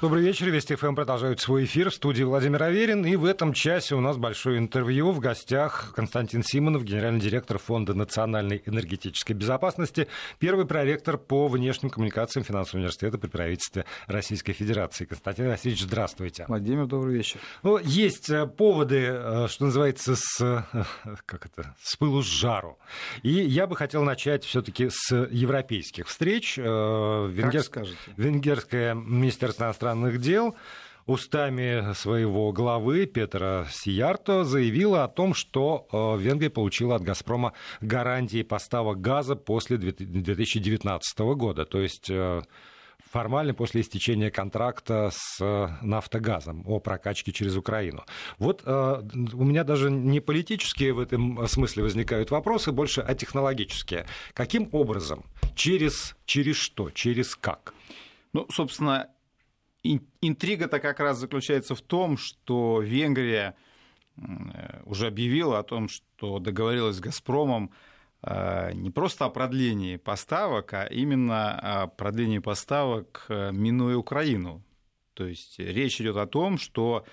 Добрый 0.00 0.22
вечер. 0.22 0.48
Вести 0.48 0.76
ФМ 0.76 0.94
продолжает 0.94 1.40
свой 1.40 1.64
эфир 1.64 1.90
в 1.90 1.94
студии 1.94 2.22
Владимир 2.22 2.62
Аверин. 2.62 3.04
И 3.04 3.16
в 3.16 3.26
этом 3.26 3.52
часе 3.52 3.94
у 3.94 4.00
нас 4.00 4.16
большое 4.16 4.56
интервью. 4.56 5.10
В 5.10 5.20
гостях 5.20 5.92
Константин 5.94 6.42
Симонов, 6.42 6.84
генеральный 6.84 7.20
директор 7.20 7.58
Фонда 7.58 7.92
национальной 7.92 8.62
энергетической 8.64 9.34
безопасности, 9.34 10.08
первый 10.38 10.64
проректор 10.64 11.18
по 11.18 11.48
внешним 11.48 11.90
коммуникациям 11.90 12.44
финансового 12.44 12.78
университета 12.78 13.18
при 13.18 13.28
правительстве 13.28 13.84
Российской 14.06 14.54
Федерации. 14.54 15.04
Константин 15.04 15.48
Васильевич, 15.48 15.82
здравствуйте. 15.82 16.46
Владимир, 16.48 16.86
добрый 16.86 17.16
вечер. 17.16 17.38
Ну, 17.62 17.76
есть 17.76 18.30
э, 18.30 18.46
поводы, 18.46 19.06
э, 19.06 19.48
что 19.50 19.66
называется, 19.66 20.14
с, 20.16 20.40
э, 20.40 20.62
как 21.26 21.44
это, 21.44 21.76
с 21.82 21.96
пылу 21.96 22.22
с 22.22 22.26
жару. 22.26 22.78
И 23.22 23.32
я 23.32 23.66
бы 23.66 23.76
хотел 23.76 24.02
начать 24.02 24.44
все-таки 24.44 24.88
с 24.90 25.14
европейских 25.30 26.08
встреч. 26.08 26.56
Венгерск... 26.56 27.74
Как 27.74 27.84
скажете? 27.84 27.98
Венгерское 28.16 28.94
министерство 28.94 29.64
иностранных 29.64 29.89
иностранных 29.90 30.20
дел 30.20 30.54
устами 31.06 31.92
своего 31.94 32.52
главы 32.52 33.06
Петра 33.06 33.66
Сиярто 33.70 34.44
заявила 34.44 35.04
о 35.04 35.08
том, 35.08 35.34
что 35.34 35.88
э, 35.90 36.22
Венгрия 36.22 36.50
получила 36.50 36.96
от 36.96 37.02
«Газпрома» 37.02 37.52
гарантии 37.80 38.42
поставок 38.42 39.00
газа 39.00 39.34
после 39.34 39.76
2019 39.76 41.18
года. 41.18 41.64
То 41.64 41.80
есть 41.80 42.10
э, 42.10 42.42
формально 43.10 43.54
после 43.54 43.80
истечения 43.80 44.30
контракта 44.30 45.10
с 45.12 45.40
э, 45.40 45.68
«Нафтогазом» 45.82 46.62
о 46.66 46.78
прокачке 46.78 47.32
через 47.32 47.56
Украину. 47.56 48.04
Вот 48.38 48.62
э, 48.64 49.02
у 49.32 49.44
меня 49.44 49.64
даже 49.64 49.90
не 49.90 50.20
политические 50.20 50.92
в 50.92 51.00
этом 51.00 51.44
смысле 51.48 51.82
возникают 51.82 52.30
вопросы, 52.30 52.70
больше 52.70 53.00
а 53.00 53.14
технологические. 53.14 54.06
Каким 54.32 54.68
образом? 54.70 55.24
Через, 55.56 56.14
через 56.24 56.54
что? 56.54 56.90
Через 56.90 57.34
как? 57.34 57.74
Ну, 58.32 58.46
собственно, 58.48 59.08
Интрига-то 59.82 60.78
как 60.78 61.00
раз 61.00 61.18
заключается 61.18 61.74
в 61.74 61.80
том, 61.80 62.16
что 62.16 62.80
Венгрия 62.82 63.56
уже 64.84 65.06
объявила 65.06 65.58
о 65.58 65.62
том, 65.62 65.88
что 65.88 66.38
договорилась 66.38 66.96
с 66.96 67.00
«Газпромом» 67.00 67.70
э, 68.22 68.72
не 68.74 68.90
просто 68.90 69.24
о 69.24 69.30
продлении 69.30 69.96
поставок, 69.96 70.74
а 70.74 70.84
именно 70.84 71.58
о 71.58 71.86
продлении 71.86 72.38
поставок, 72.38 73.24
э, 73.28 73.50
минуя 73.52 73.96
Украину. 73.96 74.62
То 75.14 75.26
есть 75.26 75.58
речь 75.58 76.00
идет 76.00 76.16
о 76.16 76.26
том, 76.26 76.58
что 76.58 77.06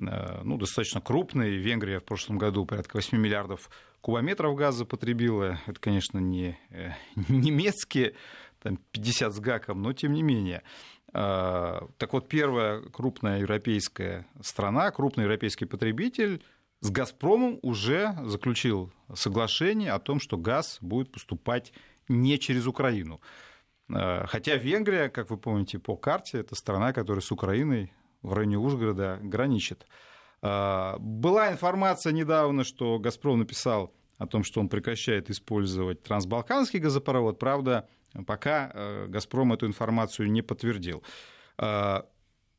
э, 0.00 0.40
ну, 0.42 0.56
достаточно 0.56 1.00
крупный, 1.00 1.56
Венгрия 1.56 2.00
в 2.00 2.04
прошлом 2.04 2.38
году 2.38 2.64
порядка 2.64 2.96
8 2.96 3.18
миллиардов 3.18 3.68
кубометров 4.00 4.56
газа 4.56 4.86
потребила. 4.86 5.60
Это, 5.66 5.78
конечно, 5.80 6.18
не 6.18 6.58
немецкие, 7.28 8.14
там 8.62 8.78
50 8.92 9.34
с 9.34 9.40
гаком, 9.40 9.82
но 9.82 9.92
тем 9.92 10.12
не 10.12 10.22
менее. 10.22 10.62
А, 11.12 11.88
так 11.96 12.12
вот, 12.12 12.28
первая 12.28 12.82
крупная 12.82 13.40
европейская 13.40 14.26
страна, 14.42 14.90
крупный 14.90 15.24
европейский 15.24 15.64
потребитель 15.64 16.42
с 16.80 16.90
«Газпромом» 16.90 17.58
уже 17.62 18.14
заключил 18.24 18.92
соглашение 19.14 19.92
о 19.92 19.98
том, 19.98 20.20
что 20.20 20.36
газ 20.36 20.78
будет 20.80 21.10
поступать 21.10 21.72
не 22.08 22.38
через 22.38 22.66
Украину. 22.66 23.20
А, 23.92 24.26
хотя 24.26 24.56
Венгрия, 24.56 25.08
как 25.08 25.30
вы 25.30 25.38
помните 25.38 25.78
по 25.78 25.96
карте, 25.96 26.38
это 26.38 26.54
страна, 26.54 26.92
которая 26.92 27.22
с 27.22 27.32
Украиной 27.32 27.92
в 28.22 28.32
районе 28.32 28.58
Ужгорода 28.58 29.18
граничит. 29.22 29.86
А, 30.42 30.96
была 30.98 31.50
информация 31.50 32.12
недавно, 32.12 32.64
что 32.64 32.98
«Газпром» 32.98 33.38
написал 33.38 33.92
о 34.18 34.26
том, 34.26 34.44
что 34.44 34.60
он 34.60 34.68
прекращает 34.68 35.30
использовать 35.30 36.02
трансбалканский 36.02 36.80
газопровод. 36.80 37.38
Правда, 37.38 37.88
пока 38.26 38.70
э, 38.72 39.06
«Газпром» 39.08 39.52
эту 39.52 39.66
информацию 39.66 40.30
не 40.30 40.42
подтвердил. 40.42 41.02
А, 41.56 42.06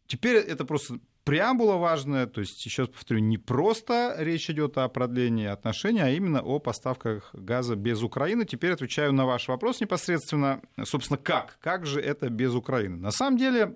теперь 0.07 0.37
это 0.37 0.65
просто 0.65 0.99
преамбула 1.23 1.75
важная, 1.75 2.27
то 2.27 2.41
есть, 2.41 2.65
еще 2.65 2.83
раз 2.83 2.89
повторю, 2.89 3.19
не 3.19 3.37
просто 3.37 4.15
речь 4.17 4.49
идет 4.49 4.77
о 4.77 4.87
продлении 4.89 5.45
отношений, 5.45 6.01
а 6.01 6.09
именно 6.09 6.41
о 6.41 6.59
поставках 6.59 7.29
газа 7.33 7.75
без 7.75 8.01
Украины. 8.01 8.45
Теперь 8.45 8.71
отвечаю 8.71 9.13
на 9.13 9.25
ваш 9.25 9.47
вопрос 9.47 9.81
непосредственно, 9.81 10.61
собственно, 10.83 11.17
как? 11.17 11.57
Как 11.61 11.85
же 11.85 12.01
это 12.01 12.29
без 12.29 12.53
Украины? 12.55 12.97
На 12.97 13.11
самом 13.11 13.37
деле, 13.37 13.75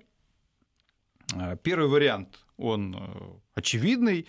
э, 1.34 1.56
первый 1.62 1.88
вариант, 1.88 2.40
он 2.56 2.96
э, 2.96 3.00
очевидный, 3.54 4.26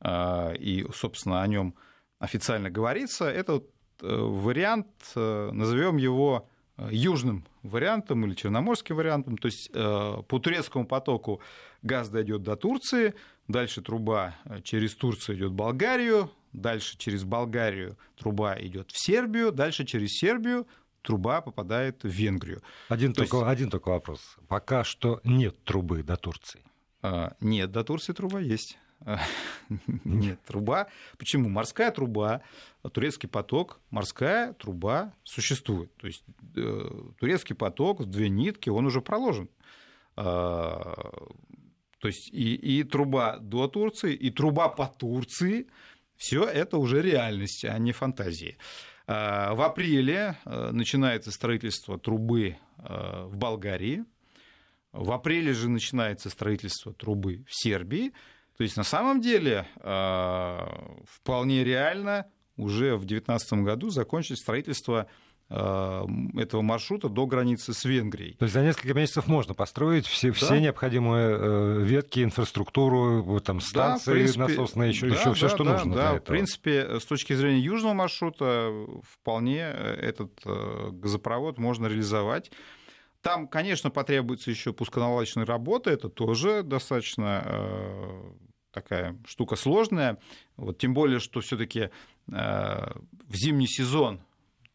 и, 0.00 0.86
собственно, 0.94 1.42
о 1.42 1.46
нем 1.48 1.74
официально 2.20 2.70
говорится, 2.70 3.28
это 3.28 3.64
вариант, 4.00 4.86
назовем 5.16 5.96
его 5.96 6.48
Э, 6.48 6.57
южным 6.90 7.44
вариантом 7.62 8.24
или 8.24 8.34
черноморским 8.34 8.96
вариантом. 8.96 9.36
То 9.36 9.46
есть 9.46 9.70
э, 9.72 10.22
по 10.26 10.38
турецкому 10.38 10.86
потоку 10.86 11.40
газ 11.82 12.08
дойдет 12.08 12.42
до 12.42 12.56
Турции, 12.56 13.14
дальше 13.48 13.82
труба 13.82 14.36
э, 14.44 14.60
через 14.62 14.94
Турцию 14.94 15.36
идет 15.36 15.50
в 15.50 15.54
Болгарию, 15.54 16.30
дальше 16.52 16.96
через 16.98 17.24
Болгарию 17.24 17.96
труба 18.16 18.56
идет 18.60 18.90
в 18.90 18.98
Сербию, 18.98 19.52
дальше 19.52 19.84
через 19.84 20.10
Сербию 20.12 20.66
труба 21.02 21.40
попадает 21.40 22.02
в 22.02 22.08
Венгрию. 22.08 22.62
Один, 22.88 23.12
только, 23.12 23.38
есть... 23.38 23.48
один 23.48 23.70
только 23.70 23.88
вопрос. 23.88 24.36
Пока 24.48 24.84
что 24.84 25.20
нет 25.24 25.62
трубы 25.64 26.02
до 26.02 26.16
Турции. 26.16 26.62
Нет, 27.40 27.70
до 27.70 27.84
Турции 27.84 28.12
труба 28.12 28.40
есть. 28.40 28.76
Нет, 30.04 30.40
труба. 30.44 30.88
Почему? 31.18 31.48
Морская 31.48 31.90
труба, 31.90 32.42
турецкий 32.92 33.28
поток, 33.28 33.80
морская 33.90 34.52
труба 34.54 35.14
существует. 35.24 35.94
То 35.96 36.06
есть 36.06 36.24
э, 36.56 36.90
турецкий 37.18 37.54
поток 37.54 38.06
две 38.06 38.28
нитки, 38.28 38.70
он 38.70 38.86
уже 38.86 39.00
проложен. 39.00 39.48
А, 40.16 41.12
то 42.00 42.08
есть 42.08 42.28
и, 42.32 42.54
и 42.54 42.82
труба 42.82 43.38
до 43.38 43.68
Турции, 43.68 44.14
и 44.14 44.30
труба 44.30 44.68
по 44.68 44.86
Турции, 44.86 45.68
все 46.16 46.44
это 46.44 46.78
уже 46.78 47.00
реальность, 47.00 47.64
а 47.64 47.78
не 47.78 47.92
фантазии. 47.92 48.58
А, 49.06 49.54
в 49.54 49.62
апреле 49.62 50.36
э, 50.44 50.70
начинается 50.72 51.30
строительство 51.30 51.98
трубы 51.98 52.56
э, 52.78 53.24
в 53.26 53.36
Болгарии. 53.36 54.04
В 54.92 55.12
апреле 55.12 55.52
же 55.52 55.68
начинается 55.68 56.30
строительство 56.30 56.92
трубы 56.92 57.44
в 57.46 57.54
Сербии. 57.54 58.12
То 58.58 58.64
есть 58.64 58.76
на 58.76 58.82
самом 58.82 59.20
деле 59.20 59.66
а, 59.76 60.98
вполне 61.08 61.62
реально 61.62 62.26
уже 62.56 62.96
в 62.96 63.04
2019 63.04 63.52
году 63.64 63.90
закончить 63.90 64.40
строительство 64.40 65.06
а, 65.48 66.04
этого 66.36 66.62
маршрута 66.62 67.08
до 67.08 67.26
границы 67.26 67.72
с 67.72 67.84
Венгрией. 67.84 68.34
То 68.34 68.46
есть 68.46 68.54
за 68.54 68.62
несколько 68.62 68.94
месяцев 68.94 69.28
можно 69.28 69.54
построить 69.54 70.08
все, 70.08 70.30
да. 70.30 70.34
все 70.34 70.60
необходимые 70.60 71.36
э, 71.38 71.82
ветки, 71.84 72.24
инфраструктуру, 72.24 73.40
там, 73.40 73.60
станции 73.60 74.10
да, 74.10 74.12
принципе, 74.16 74.40
насосные, 74.40 74.88
еще, 74.90 75.08
да, 75.08 75.14
еще 75.14 75.24
да, 75.24 75.34
все, 75.34 75.48
что 75.48 75.62
да, 75.62 75.72
нужно. 75.74 75.94
Да, 75.94 76.14
в 76.16 76.24
принципе, 76.24 76.98
с 76.98 77.04
точки 77.04 77.34
зрения 77.34 77.60
южного 77.60 77.94
маршрута 77.94 78.72
вполне 79.04 79.60
этот 79.60 80.32
э, 80.44 80.88
газопровод 80.90 81.58
можно 81.58 81.86
реализовать. 81.86 82.50
Там, 83.22 83.48
конечно, 83.48 83.90
потребуется 83.90 84.50
еще 84.50 84.72
пусконаладочной 84.72 85.44
работы, 85.44 85.90
это 85.90 86.08
тоже 86.08 86.62
достаточно 86.62 87.42
э, 87.44 88.32
такая 88.72 89.18
штука 89.26 89.56
сложная. 89.56 90.18
Вот, 90.56 90.78
тем 90.78 90.94
более, 90.94 91.18
что 91.18 91.40
все-таки 91.40 91.80
э, 91.80 91.90
в 92.26 93.34
зимний 93.34 93.66
сезон 93.66 94.20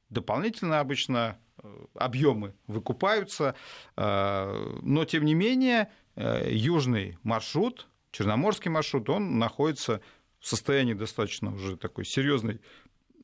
дополнительно 0.09 0.79
обычно 0.79 1.39
э, 1.57 1.85
объемы 1.95 2.53
выкупаются, 2.67 3.55
э, 3.95 4.79
но 4.81 5.05
тем 5.05 5.25
не 5.25 5.33
менее 5.33 5.89
южный 6.15 7.17
маршрут, 7.23 7.87
черноморский 8.11 8.69
маршрут, 8.69 9.09
он 9.09 9.39
находится 9.39 9.99
в 10.39 10.47
состоянии 10.47 10.93
достаточно 10.93 11.51
уже 11.51 11.75
такой 11.75 12.05
серьезной 12.05 12.61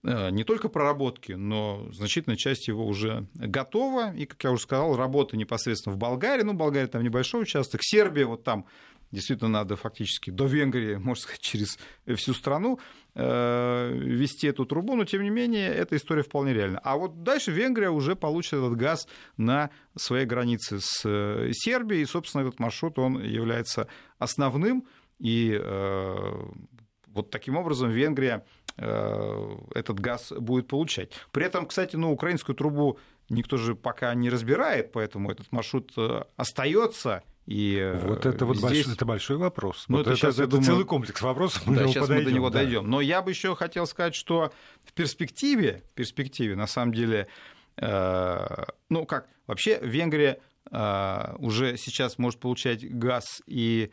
не 0.04 0.44
только 0.46 0.70
проработки, 0.70 1.34
но 1.34 1.90
значительная 1.92 2.38
часть 2.38 2.68
его 2.68 2.86
уже 2.86 3.28
готова. 3.34 4.14
И, 4.16 4.26
как 4.26 4.44
я 4.44 4.52
уже 4.52 4.64
сказал, 4.64 4.96
работа 4.96 5.36
непосредственно 5.36 5.96
в 5.96 6.00
Болгарии. 6.00 6.44
Ну, 6.44 6.54
Болгария 6.54 6.88
там 6.88 7.04
небольшой 7.04 7.42
участок. 7.42 7.82
Сербия, 7.84 8.26
вот 8.26 8.44
там 8.44 8.66
действительно 9.12 9.50
надо 9.50 9.76
фактически 9.76 10.30
до 10.30 10.46
Венгрии, 10.46 10.96
можно 11.04 11.22
сказать, 11.22 11.42
через 11.42 11.78
всю 12.16 12.34
страну 12.34 12.80
э, 13.16 13.92
вести 13.94 14.48
эту 14.48 14.66
трубу, 14.66 14.96
но 14.96 15.06
тем 15.06 15.24
не 15.24 15.30
менее 15.30 15.70
эта 15.70 15.96
история 15.96 16.24
вполне 16.24 16.54
реальна. 16.54 16.80
А 16.84 16.98
вот 16.98 17.24
дальше 17.24 17.52
Венгрия 17.52 17.90
уже 17.90 18.16
получит 18.16 18.54
этот 18.54 18.76
газ 18.76 19.08
на 19.38 19.70
своей 19.96 20.26
границе 20.26 20.80
с 20.80 21.02
э, 21.06 21.52
Сербией, 21.54 22.04
и, 22.04 22.06
собственно, 22.06 22.42
этот 22.42 22.60
маршрут, 22.60 23.00
он 23.00 23.22
является 23.22 23.88
основным, 24.18 24.88
и 25.20 25.58
э, 25.60 26.16
вот 27.08 27.32
таким 27.32 27.58
образом 27.58 27.90
Венгрия 27.90 28.46
этот 28.80 30.00
газ 30.00 30.32
будет 30.32 30.68
получать. 30.68 31.12
При 31.32 31.46
этом, 31.46 31.66
кстати, 31.66 31.96
ну, 31.98 32.12
украинскую 32.12 32.56
трубу 32.56 32.98
никто 33.28 33.58
же 33.58 33.76
пока 33.76 34.14
не 34.14 34.30
разбирает, 34.30 34.92
поэтому 34.94 35.32
этот 35.32 35.52
маршрут 35.52 35.92
остается 36.38 37.24
и 37.50 37.78
э, 37.78 37.98
вот 38.06 38.28
это 38.28 38.46
вот 38.46 38.58
здесь... 38.58 38.70
большой, 38.70 38.94
это 38.94 39.06
большой 39.06 39.38
вопрос. 39.38 39.86
Ну, 39.88 39.98
вот 39.98 40.06
это, 40.06 40.16
сейчас, 40.16 40.36
это 40.36 40.50
думаю... 40.50 40.66
целый 40.66 40.86
комплекс 40.86 41.20
вопросов. 41.20 41.66
Мы 41.66 41.78
да, 41.78 41.88
сейчас 41.88 42.04
подойдем, 42.04 42.26
мы 42.26 42.30
до 42.30 42.36
него 42.36 42.50
да. 42.52 42.60
дойдем. 42.60 42.88
Но 42.88 43.02
я 43.02 43.24
бы 43.24 43.32
еще 43.32 43.56
хотел 43.56 43.88
сказать, 43.88 44.14
что 44.14 44.54
в 44.84 44.94
перспективе, 44.94 45.82
в 45.90 45.94
перспективе, 45.96 46.56
на 46.56 46.68
самом 46.68 46.94
деле, 46.94 47.28
э, 47.78 48.66
ну 48.90 49.08
как, 49.08 49.28
вообще 49.48 49.80
Венгрия 49.82 50.40
уже 50.72 51.78
сейчас 51.78 52.20
может 52.20 52.40
получать 52.40 52.88
газ 52.88 53.42
и 53.48 53.90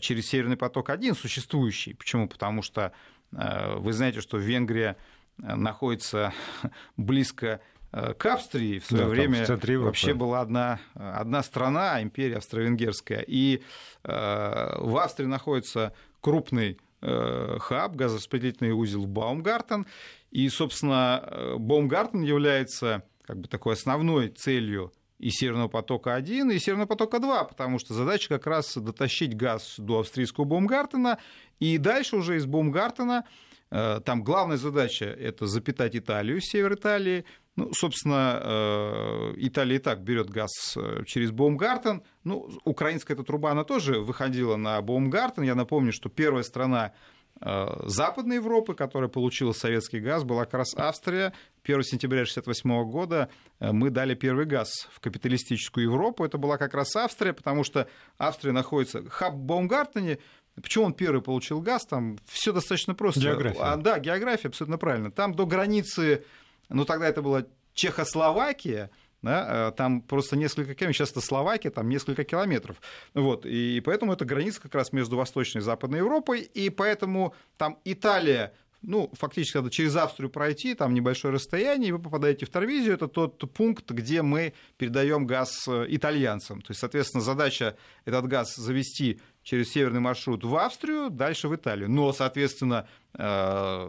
через 0.00 0.26
Северный 0.26 0.56
поток-1 0.56 1.14
существующий. 1.14 1.94
Почему? 1.94 2.26
Потому 2.26 2.60
что 2.60 2.90
вы 3.32 3.92
знаете, 3.92 4.20
что 4.20 4.38
Венгрия 4.38 4.96
находится 5.36 6.32
близко 6.96 7.60
к 7.90 8.26
Австрии. 8.26 8.78
В 8.78 8.86
свое 8.86 9.04
да, 9.04 9.08
время 9.08 9.46
в 9.46 9.78
вообще 9.78 10.12
была 10.12 10.40
одна, 10.40 10.78
одна 10.94 11.42
страна, 11.42 12.02
империя 12.02 12.36
австро-венгерская. 12.36 13.24
И 13.26 13.62
в 14.02 15.02
Австрии 15.02 15.26
находится 15.26 15.94
крупный 16.20 16.78
хаб, 17.00 17.96
газораспределительный 17.96 18.72
узел 18.72 19.06
Баумгартен. 19.06 19.86
И, 20.30 20.48
собственно, 20.50 21.54
Баумгартен 21.56 22.22
является 22.22 23.04
как 23.28 23.38
бы 23.38 23.48
такой 23.48 23.74
основной 23.74 24.28
целью 24.28 24.92
и 25.18 25.30
Северного 25.30 25.68
потока-1, 25.68 26.54
и 26.54 26.58
Северного 26.58 26.86
потока-2, 26.86 27.48
потому 27.48 27.78
что 27.78 27.94
задача 27.94 28.28
как 28.28 28.46
раз 28.46 28.76
дотащить 28.76 29.36
газ 29.36 29.74
до 29.78 30.00
австрийского 30.00 30.44
Баумгартена, 30.44 31.18
и 31.58 31.78
дальше 31.78 32.16
уже 32.16 32.36
из 32.36 32.46
Баумгартена 32.46 33.24
э, 33.70 34.00
там 34.04 34.22
главная 34.22 34.56
задача– 34.56 35.04
это 35.20 35.46
запитать 35.46 35.96
Италию, 35.96 36.40
север 36.40 36.74
Италии. 36.74 37.24
Ну, 37.56 37.72
собственно, 37.72 38.40
э, 38.40 39.34
Италия 39.38 39.76
и 39.76 39.80
так 39.80 40.02
берет 40.02 40.30
газ 40.30 40.76
э, 40.76 41.02
через 41.04 41.32
Баумгартен. 41.32 42.02
Ну, 42.22 42.48
украинская 42.64 43.16
эта 43.16 43.24
труба, 43.24 43.50
она 43.50 43.64
тоже 43.64 43.98
выходила 43.98 44.54
на 44.54 44.80
Баумгартен. 44.80 45.42
Я 45.42 45.56
напомню, 45.56 45.92
что 45.92 46.08
первая 46.08 46.44
страна 46.44 46.92
Западной 47.40 48.36
Европы, 48.36 48.74
которая 48.74 49.08
получила 49.08 49.52
советский 49.52 50.00
газ, 50.00 50.24
была 50.24 50.44
как 50.44 50.54
раз 50.54 50.74
Австрия. 50.74 51.32
1 51.68 51.82
сентября 51.82 52.22
1968 52.22 52.90
года 52.90 53.28
э, 53.60 53.72
мы 53.72 53.90
дали 53.90 54.14
первый 54.14 54.46
газ 54.46 54.88
в 54.90 55.00
капиталистическую 55.00 55.84
Европу. 55.84 56.24
Это 56.24 56.38
была 56.38 56.56
как 56.56 56.72
раз 56.74 56.96
Австрия, 56.96 57.32
потому 57.32 57.62
что 57.62 57.88
Австрия 58.18 58.52
находится... 58.52 59.08
Хаб 59.08 59.34
в 59.34 59.38
Баумгартене, 59.38 60.18
Почему 60.60 60.86
он 60.86 60.92
первый 60.92 61.22
получил 61.22 61.60
газ? 61.60 61.86
Там 61.86 62.18
все 62.26 62.52
достаточно 62.52 62.92
просто. 62.92 63.20
География. 63.20 63.60
А, 63.60 63.76
да, 63.76 64.00
география 64.00 64.48
абсолютно 64.48 64.76
правильно. 64.76 65.12
Там 65.12 65.32
до 65.32 65.46
границы, 65.46 66.24
ну 66.68 66.84
тогда 66.84 67.06
это 67.06 67.22
была 67.22 67.44
Чехословакия, 67.74 68.90
да, 69.22 69.68
э, 69.68 69.72
там 69.76 70.00
просто 70.00 70.36
несколько 70.36 70.74
километров, 70.74 70.96
сейчас 70.96 71.10
это 71.12 71.20
Словакия, 71.20 71.70
там 71.70 71.88
несколько 71.88 72.24
километров. 72.24 72.80
Вот, 73.14 73.46
и 73.46 73.80
поэтому 73.84 74.12
это 74.12 74.24
граница 74.24 74.60
как 74.60 74.74
раз 74.74 74.92
между 74.92 75.16
Восточной 75.16 75.60
и 75.60 75.62
Западной 75.62 75.98
Европой, 75.98 76.40
и 76.40 76.70
поэтому 76.70 77.34
там 77.56 77.78
Италия 77.84 78.52
ну, 78.82 79.10
фактически 79.14 79.56
надо 79.56 79.70
через 79.70 79.96
Австрию 79.96 80.30
пройти, 80.30 80.74
там 80.74 80.94
небольшое 80.94 81.34
расстояние, 81.34 81.88
и 81.88 81.92
вы 81.92 81.98
попадаете 81.98 82.46
в 82.46 82.50
Торвизию. 82.50 82.94
Это 82.94 83.08
тот 83.08 83.38
пункт, 83.52 83.90
где 83.90 84.22
мы 84.22 84.54
передаем 84.76 85.26
газ 85.26 85.66
э, 85.66 85.86
итальянцам. 85.88 86.60
То 86.60 86.70
есть, 86.70 86.80
соответственно, 86.80 87.22
задача 87.22 87.76
этот 88.04 88.26
газ 88.26 88.54
завести 88.54 89.20
через 89.42 89.70
северный 89.70 90.00
маршрут 90.00 90.44
в 90.44 90.56
Австрию, 90.56 91.10
дальше 91.10 91.48
в 91.48 91.56
Италию. 91.56 91.90
Но, 91.90 92.12
соответственно, 92.12 92.86
э, 93.14 93.88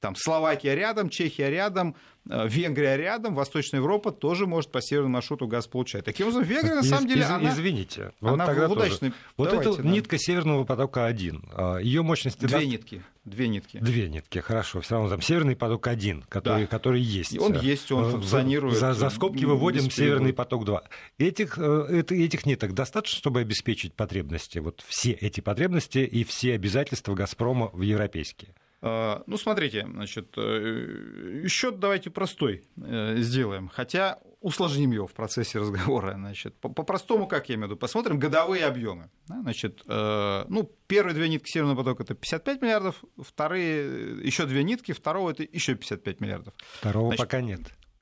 там 0.00 0.14
Словакия 0.14 0.74
рядом, 0.74 1.08
Чехия 1.08 1.50
рядом, 1.50 1.96
Венгрия 2.28 2.96
рядом, 2.96 3.34
Восточная 3.34 3.80
Европа 3.80 4.12
тоже 4.12 4.46
может 4.46 4.70
по 4.70 4.82
северному 4.82 5.14
маршруту 5.14 5.46
газ 5.46 5.66
получать. 5.66 6.04
Таким 6.04 6.26
образом, 6.26 6.44
Венгрия 6.44 6.74
на 6.74 6.82
самом 6.82 7.08
деле... 7.08 7.22
Из, 7.22 7.30
она, 7.30 7.50
извините, 7.50 8.12
вот 8.20 8.34
она 8.34 8.46
тогда 8.46 8.68
удачной... 8.68 9.12
Вот 9.36 9.50
Давайте, 9.50 9.72
эта 9.72 9.82
да. 9.82 9.88
нитка 9.88 10.18
Северного 10.18 10.64
потока 10.64 11.06
1, 11.06 11.42
а, 11.52 11.78
ее 11.78 12.02
мощность... 12.02 12.38
Две 12.38 12.66
нитки. 12.66 13.02
Две 13.24 13.48
нитки. 13.48 13.78
Две 13.78 14.08
нитки, 14.08 14.38
хорошо. 14.38 14.80
Все 14.80 14.94
равно 14.94 15.10
там 15.10 15.22
Северный 15.22 15.56
поток 15.56 15.86
1, 15.86 16.24
который, 16.28 16.62
да. 16.62 16.66
который 16.66 17.00
есть. 17.00 17.38
Он 17.38 17.58
есть, 17.58 17.90
он 17.92 18.10
функционирует. 18.10 18.78
За, 18.78 18.94
за 18.94 19.10
скобки 19.10 19.44
выводим 19.44 19.90
Северный 19.90 20.32
поток 20.32 20.64
2. 20.64 20.82
Этих, 21.18 21.58
э, 21.58 22.02
этих 22.08 22.46
ниток 22.46 22.74
достаточно, 22.74 23.18
чтобы 23.18 23.40
обеспечить 23.40 23.94
потребности, 23.94 24.58
вот 24.58 24.84
все 24.86 25.12
эти 25.12 25.40
потребности 25.40 25.98
и 25.98 26.24
все 26.24 26.54
обязательства 26.54 27.14
«Газпрома» 27.14 27.70
в 27.72 27.82
европейские? 27.82 28.54
А, 28.80 29.22
ну, 29.26 29.36
смотрите, 29.36 29.86
значит, 29.90 30.34
э, 30.36 31.46
счет 31.48 31.80
давайте 31.80 32.10
простой 32.10 32.62
э, 32.76 33.16
сделаем, 33.18 33.68
хотя 33.68 34.18
усложним 34.40 34.92
его 34.92 35.06
в 35.06 35.12
процессе 35.14 35.58
разговора. 35.58 36.14
Значит, 36.14 36.54
по-простому, 36.60 37.26
как 37.26 37.48
я 37.48 37.56
имею 37.56 37.68
в 37.68 37.70
виду, 37.70 37.78
посмотрим 37.78 38.18
годовые 38.18 38.64
объемы. 38.66 39.10
Значит, 39.26 39.82
э, 39.86 40.44
ну, 40.48 40.70
первые 40.86 41.14
две 41.14 41.28
нитки 41.28 41.50
Северного 41.50 41.78
потока 41.78 42.04
это 42.04 42.14
55 42.14 42.62
миллиардов, 42.62 43.02
вторые 43.20 44.24
еще 44.24 44.46
две 44.46 44.62
нитки, 44.62 44.92
второго 44.92 45.30
это 45.30 45.42
еще 45.42 45.74
55 45.74 46.20
миллиардов. 46.20 46.54
Второго 46.74 47.08
Значит, 47.08 47.24
пока 47.26 47.40
нет. 47.40 47.60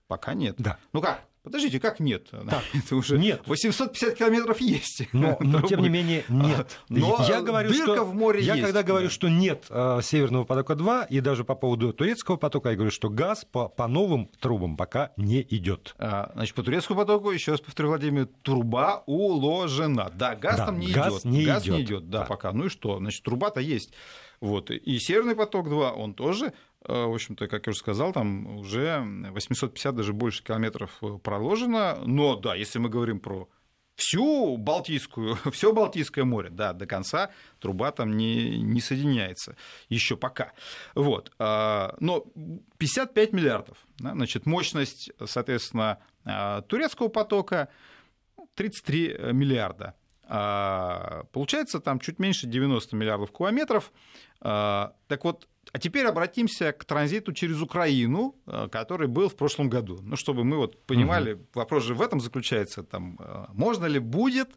Пока 0.09 0.35
нет. 0.35 0.57
Да. 0.59 0.79
Ну 0.93 1.01
как? 1.01 1.25
Подождите, 1.47 1.79
как 1.79 2.01
нет? 2.01 2.29
Так, 2.31 2.65
это 2.75 2.97
уже 2.97 3.19
нет. 3.19 3.41
850 3.47 4.17
километров 4.17 4.61
есть. 4.61 5.05
Но, 5.13 5.37
но 5.39 5.63
тем 5.63 5.81
не 5.81 5.89
менее 5.89 6.25
нет. 6.29 6.81
Но 6.89 7.25
я 7.29 7.41
говорю, 7.41 7.69
дырка 7.69 7.95
что, 7.95 8.05
в 8.05 8.17
море 8.17 8.41
я 8.41 8.55
есть. 8.55 8.65
когда 8.65 8.83
говорю, 8.83 9.07
да. 9.07 9.13
что 9.13 9.29
нет 9.29 9.67
э, 9.71 10.01
Северного 10.03 10.43
потока 10.43 10.75
2 10.75 11.05
и 11.05 11.21
даже 11.21 11.45
по 11.45 11.55
поводу 11.55 11.93
турецкого 11.93 12.37
потока, 12.37 12.71
я 12.71 12.75
говорю, 12.75 12.91
что 12.91 13.11
газ 13.11 13.45
по, 13.45 13.69
по 13.69 13.87
новым 13.87 14.27
трубам 14.41 14.77
пока 14.77 15.13
не 15.17 15.41
идет. 15.41 15.95
А, 15.99 16.33
значит, 16.35 16.57
по 16.57 16.65
турецкому 16.65 16.99
потоку, 17.03 17.31
еще 17.31 17.53
раз 17.53 17.61
повторю, 17.61 17.91
Владимир, 17.91 18.29
труба 18.43 19.05
уложена. 19.07 20.11
Да, 20.13 20.35
газ 20.35 20.57
да, 20.57 20.67
там 20.67 20.81
не 20.81 20.91
газ 20.91 21.13
идет. 21.13 21.25
Не 21.27 21.45
газ 21.45 21.63
идет. 21.63 21.75
не 21.77 21.83
идет, 21.83 22.11
да, 22.11 22.19
да, 22.19 22.25
пока. 22.25 22.51
Ну 22.51 22.67
и 22.67 22.69
что? 22.69 22.99
Значит, 22.99 23.23
труба-то 23.23 23.61
есть. 23.61 23.93
Вот. 24.41 24.73
И 24.73 24.99
Северный 24.99 25.37
поток 25.37 25.69
2, 25.69 25.93
он 25.93 26.13
тоже 26.13 26.55
в 26.87 27.15
общем-то, 27.15 27.49
как 27.49 27.67
я 27.67 27.71
уже 27.71 27.79
сказал, 27.79 28.13
там 28.13 28.59
уже 28.59 29.03
850 29.31 29.95
даже 29.95 30.13
больше 30.13 30.43
километров 30.43 30.99
э, 31.03 31.19
проложено. 31.23 31.99
Но 32.05 32.37
да, 32.37 32.55
если 32.55 32.79
мы 32.79 32.89
говорим 32.89 33.21
про 33.21 33.49
всю 33.97 34.57
Балтийскую, 34.57 35.37
все 35.53 35.73
Балтийское 35.73 36.25
море, 36.25 36.51
да, 36.51 36.73
до 36.73 36.87
конца 36.87 37.31
труба 37.59 37.91
там 37.91 38.17
не, 38.17 38.61
не 38.61 38.81
соединяется 38.81 39.57
еще 39.89 40.17
пока. 40.17 40.53
Вот. 40.95 41.33
А, 41.39 41.97
но 41.99 42.27
55 42.79 43.33
миллиардов, 43.33 43.79
да, 43.99 44.13
значит, 44.13 44.47
мощность, 44.47 45.11
соответственно, 45.25 45.99
а, 46.25 46.63
турецкого 46.63 47.09
потока 47.09 47.69
33 48.55 49.33
миллиарда. 49.33 49.95
А, 50.29 51.25
получается 51.33 51.81
там 51.81 52.01
чуть 52.01 52.19
меньше 52.19 52.47
90 52.47 52.97
миллиардов 52.97 53.33
километров. 53.33 53.93
Так 54.41 55.25
вот, 55.25 55.49
а 55.73 55.79
теперь 55.79 56.07
обратимся 56.07 56.73
к 56.73 56.85
транзиту 56.85 57.33
через 57.33 57.61
Украину, 57.61 58.37
э, 58.47 58.69
который 58.71 59.09
был 59.09 59.29
в 59.29 59.35
прошлом 59.35 59.71
году. 59.71 59.99
Ну, 60.03 60.15
чтобы 60.17 60.45
мы 60.45 60.59
вот 60.59 60.85
понимали, 60.85 61.35
угу. 61.35 61.47
вопрос 61.55 61.85
же 61.85 61.95
в 61.95 62.03
этом 62.03 62.21
заключается, 62.21 62.83
там, 62.83 63.19
можно 63.53 63.87
ли 63.87 63.99
будет 63.99 64.51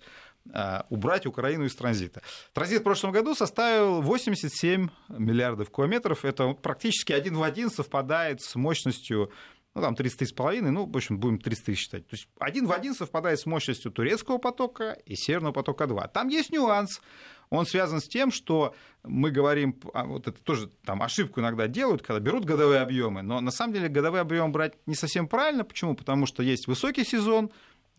убрать 0.90 1.26
Украину 1.26 1.66
из 1.66 1.76
транзита. 1.76 2.22
Транзит 2.54 2.80
в 2.80 2.84
прошлом 2.84 3.12
году 3.12 3.36
составил 3.36 4.02
87 4.02 4.90
миллиардов 5.10 5.70
километров. 5.70 6.26
Это 6.26 6.54
практически 6.54 7.12
один 7.12 7.36
в 7.36 7.44
один 7.44 7.70
совпадает 7.70 8.42
с 8.42 8.56
мощностью 8.56 9.32
ну, 9.76 9.82
там 9.82 9.94
33,5, 9.94 10.62
ну, 10.62 10.86
в 10.86 10.96
общем, 10.96 11.20
будем 11.20 11.40
300 11.40 11.76
считать. 11.76 12.08
То 12.08 12.16
есть 12.16 12.28
один 12.40 12.66
в 12.66 12.72
один 12.72 12.94
совпадает 12.94 13.40
с 13.40 13.46
мощностью 13.46 13.92
турецкого 13.92 14.38
потока 14.38 14.98
и 15.06 15.16
северного 15.16 15.54
потока 15.54 15.88
2. 15.88 16.08
Там 16.08 16.28
есть 16.28 16.52
нюанс 16.52 17.02
он 17.50 17.66
связан 17.66 18.00
с 18.00 18.08
тем, 18.08 18.32
что 18.32 18.76
мы 19.04 19.32
говорим, 19.32 19.80
а 19.94 20.06
вот 20.06 20.28
это 20.28 20.42
тоже 20.42 20.70
там 20.86 21.02
ошибку 21.02 21.40
иногда 21.40 21.68
делают, 21.68 22.04
когда 22.04 22.20
берут 22.20 22.46
годовые 22.46 22.82
объемы, 22.82 23.22
но 23.22 23.42
на 23.42 23.52
самом 23.52 23.74
деле 23.74 23.88
годовые 23.88 24.22
объемы 24.22 24.52
брать 24.52 24.76
не 24.86 24.96
совсем 24.96 25.28
правильно. 25.28 25.64
Почему? 25.64 25.96
Потому 25.96 26.26
что 26.26 26.44
есть 26.44 26.68
высокий 26.68 27.04
сезон, 27.04 27.52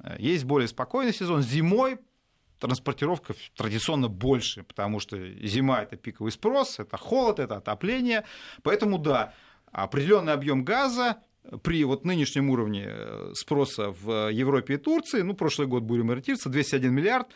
э, 0.03 0.17
есть 0.19 0.45
более 0.45 0.69
спокойный 0.69 1.13
сезон. 1.13 1.43
Зимой 1.43 1.99
транспортировка 2.61 3.35
традиционно 3.57 4.09
больше, 4.09 4.63
потому 4.63 5.01
что 5.01 5.17
зима 5.45 5.83
это 5.83 5.97
пиковый 5.97 6.31
спрос, 6.31 6.79
это 6.79 6.97
холод, 6.97 7.41
это 7.41 7.57
отопление. 7.57 8.25
Поэтому 8.63 8.99
да, 8.99 9.35
определенный 9.73 10.35
объем 10.35 10.65
газа 10.65 11.17
при 11.63 11.85
вот 11.85 12.05
нынешнем 12.05 12.51
уровне 12.51 12.87
э, 12.87 13.33
спроса 13.35 13.91
в 13.91 14.31
Европе 14.31 14.75
и 14.75 14.77
Турции, 14.77 15.23
ну, 15.23 15.35
прошлый 15.35 15.67
год 15.67 15.83
будем 15.83 16.11
ориентироваться, 16.11 16.49
201 16.49 16.93
миллиард, 16.93 17.29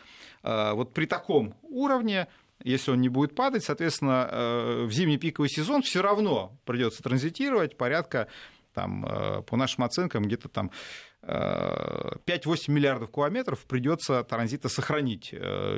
э, 0.43 0.71
вот 0.73 0.93
при 0.93 1.05
таком 1.05 1.55
уровне 1.63 2.27
если 2.63 2.91
он 2.91 3.01
не 3.01 3.09
будет 3.09 3.35
падать, 3.35 3.65
соответственно, 3.65 4.29
э, 4.31 4.85
в 4.85 4.91
зимний 4.91 5.17
пиковый 5.17 5.49
сезон 5.49 5.81
все 5.81 6.01
равно 6.01 6.57
придется 6.63 7.03
транзитировать 7.03 7.77
порядка, 7.77 8.27
там, 8.73 9.43
по 9.47 9.55
нашим 9.55 9.85
оценкам, 9.85 10.23
где-то 10.23 10.49
там 10.49 10.69
5-8 11.21 12.19
миллиардов 12.67 13.09
километров 13.09 13.63
придется 13.65 14.21
транзита 14.25 14.67
сохранить 14.67 15.33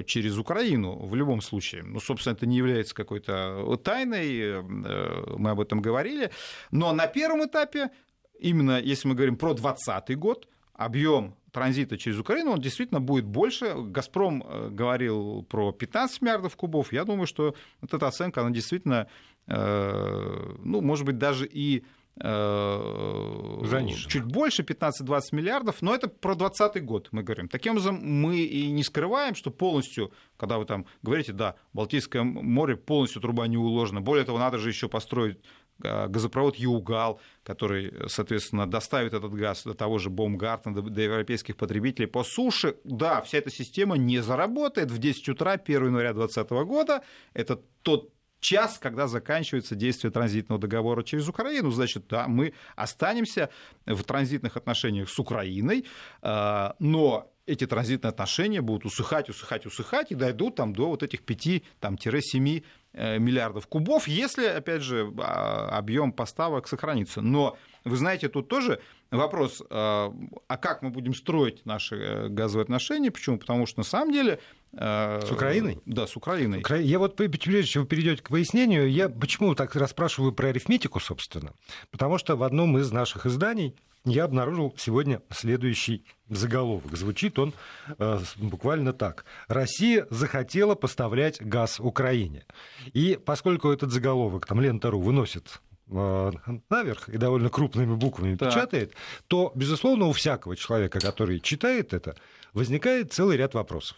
через 0.07 0.35
Украину 0.39 1.05
в 1.05 1.13
любом 1.13 1.41
случае. 1.41 1.83
Ну, 1.83 1.99
собственно, 1.99 2.33
это 2.33 2.47
не 2.47 2.57
является 2.57 2.95
какой-то 2.95 3.77
тайной, 3.83 4.63
мы 4.63 5.51
об 5.51 5.59
этом 5.59 5.79
говорили. 5.79 6.31
Но 6.71 6.91
на 6.91 7.05
первом 7.05 7.45
этапе 7.45 7.91
именно 8.39 8.79
если 8.79 9.07
мы 9.07 9.15
говорим 9.15 9.37
про 9.37 9.53
2020 9.53 10.17
год, 10.17 10.47
объем 10.73 11.35
транзита 11.51 11.97
через 11.97 12.19
Украину, 12.19 12.51
он 12.51 12.61
действительно 12.61 13.01
будет 13.01 13.25
больше. 13.25 13.73
«Газпром» 13.75 14.43
э, 14.45 14.69
говорил 14.69 15.43
про 15.43 15.71
15 15.71 16.21
миллиардов 16.21 16.55
кубов. 16.55 16.93
Я 16.93 17.03
думаю, 17.03 17.25
что 17.25 17.55
вот 17.81 17.93
эта 17.93 18.07
оценка, 18.07 18.41
она 18.41 18.51
действительно, 18.51 19.07
э, 19.47 20.55
ну, 20.63 20.81
может 20.81 21.05
быть, 21.05 21.17
даже 21.17 21.47
и 21.47 21.83
Занижено. 22.19 24.09
чуть 24.09 24.23
больше, 24.23 24.63
15-20 24.63 25.19
миллиардов, 25.33 25.81
но 25.81 25.93
это 25.93 26.07
про 26.07 26.33
2020 26.33 26.83
год 26.83 27.09
мы 27.11 27.21
говорим. 27.21 27.47
Таким 27.47 27.73
образом, 27.73 27.99
мы 28.01 28.39
и 28.39 28.71
не 28.71 28.83
скрываем, 28.83 29.35
что 29.35 29.51
полностью, 29.51 30.11
когда 30.35 30.57
вы 30.57 30.65
там 30.65 30.87
говорите, 31.03 31.31
да, 31.31 31.55
Балтийское 31.73 32.23
море 32.23 32.75
полностью 32.75 33.21
труба 33.21 33.45
не 33.45 33.57
уложена, 33.57 34.01
более 34.01 34.25
того, 34.25 34.39
надо 34.39 34.57
же 34.57 34.69
еще 34.69 34.89
построить 34.89 35.37
газопровод 35.79 36.55
Югал, 36.55 37.19
который, 37.43 37.93
соответственно, 38.07 38.69
доставит 38.69 39.13
этот 39.13 39.33
газ 39.33 39.63
до 39.63 39.73
того 39.73 39.97
же 39.99 40.09
Бомгартена, 40.09 40.81
до, 40.81 41.01
европейских 41.01 41.55
потребителей 41.55 42.07
по 42.07 42.23
суше. 42.23 42.77
Да, 42.83 43.21
вся 43.21 43.37
эта 43.37 43.49
система 43.49 43.97
не 43.97 44.19
заработает 44.19 44.91
в 44.91 44.97
10 44.97 45.29
утра 45.29 45.53
1 45.53 45.85
января 45.85 46.13
2020 46.13 46.51
года. 46.67 47.03
Это 47.33 47.61
тот 47.81 48.11
час, 48.39 48.77
когда 48.79 49.07
заканчивается 49.07 49.75
действие 49.75 50.11
транзитного 50.11 50.59
договора 50.59 51.03
через 51.03 51.27
Украину. 51.27 51.71
Значит, 51.71 52.07
да, 52.07 52.27
мы 52.27 52.53
останемся 52.75 53.49
в 53.85 54.03
транзитных 54.03 54.57
отношениях 54.57 55.09
с 55.09 55.19
Украиной, 55.19 55.85
а, 56.21 56.75
но 56.79 57.31
эти 57.47 57.65
транзитные 57.65 58.09
отношения 58.09 58.61
будут 58.61 58.85
усыхать, 58.85 59.29
усыхать, 59.29 59.65
усыхать 59.65 60.11
и 60.11 60.15
дойдут 60.15 60.55
там, 60.55 60.73
до 60.73 60.89
вот 60.89 61.01
этих 61.01 61.21
5-7 61.21 62.63
э, 62.93 63.19
миллиардов 63.19 63.67
кубов, 63.67 64.07
если, 64.07 64.45
опять 64.45 64.81
же, 64.81 65.11
а, 65.17 65.77
объем 65.77 66.11
поставок 66.11 66.67
сохранится. 66.67 67.21
Но, 67.21 67.57
вы 67.85 67.95
знаете, 67.95 68.27
тут 68.27 68.49
тоже 68.49 68.81
вопрос, 69.11 69.63
а, 69.69 70.13
а 70.47 70.57
как 70.57 70.81
мы 70.81 70.89
будем 70.89 71.15
строить 71.15 71.65
наши 71.65 71.95
э, 71.95 72.27
газовые 72.27 72.63
отношения? 72.63 73.11
Почему? 73.11 73.37
Потому 73.37 73.65
что, 73.65 73.79
на 73.79 73.85
самом 73.85 74.11
деле, 74.11 74.39
э, 74.73 75.21
с 75.25 75.31
Украиной? 75.31 75.79
Да, 75.85 76.05
с 76.05 76.17
Украиной. 76.17 76.63
Я 76.81 76.99
вот, 76.99 77.15
прежде 77.15 77.63
чем 77.63 77.83
вы 77.83 77.87
перейдете 77.87 78.21
к 78.21 78.27
пояснению, 78.27 78.91
я 78.91 79.07
почему 79.07 79.55
так 79.55 79.73
расспрашиваю 79.75 80.33
про 80.33 80.49
арифметику, 80.49 80.99
собственно? 80.99 81.53
Потому 81.91 82.17
что 82.17 82.35
в 82.35 82.43
одном 82.43 82.77
из 82.77 82.91
наших 82.91 83.25
изданий 83.25 83.73
я 84.11 84.25
обнаружил 84.25 84.73
сегодня 84.77 85.21
следующий 85.29 86.05
заголовок. 86.29 86.95
Звучит 86.95 87.39
он 87.39 87.53
э, 87.97 88.19
буквально 88.37 88.93
так. 88.93 89.25
«Россия 89.47 90.07
захотела 90.09 90.75
поставлять 90.75 91.41
газ 91.41 91.79
Украине». 91.79 92.45
И 92.93 93.19
поскольку 93.23 93.69
этот 93.69 93.91
заголовок, 93.91 94.45
там 94.45 94.61
Лента.ру 94.61 94.99
выносит 94.99 95.61
э, 95.89 96.31
наверх 96.69 97.09
и 97.09 97.17
довольно 97.17 97.49
крупными 97.49 97.95
буквами 97.95 98.35
так. 98.35 98.49
печатает, 98.49 98.93
то, 99.27 99.51
безусловно, 99.55 100.05
у 100.05 100.13
всякого 100.13 100.55
человека, 100.55 100.99
который 100.99 101.39
читает 101.39 101.93
это, 101.93 102.15
возникает 102.53 103.13
целый 103.13 103.37
ряд 103.37 103.53
вопросов. 103.53 103.97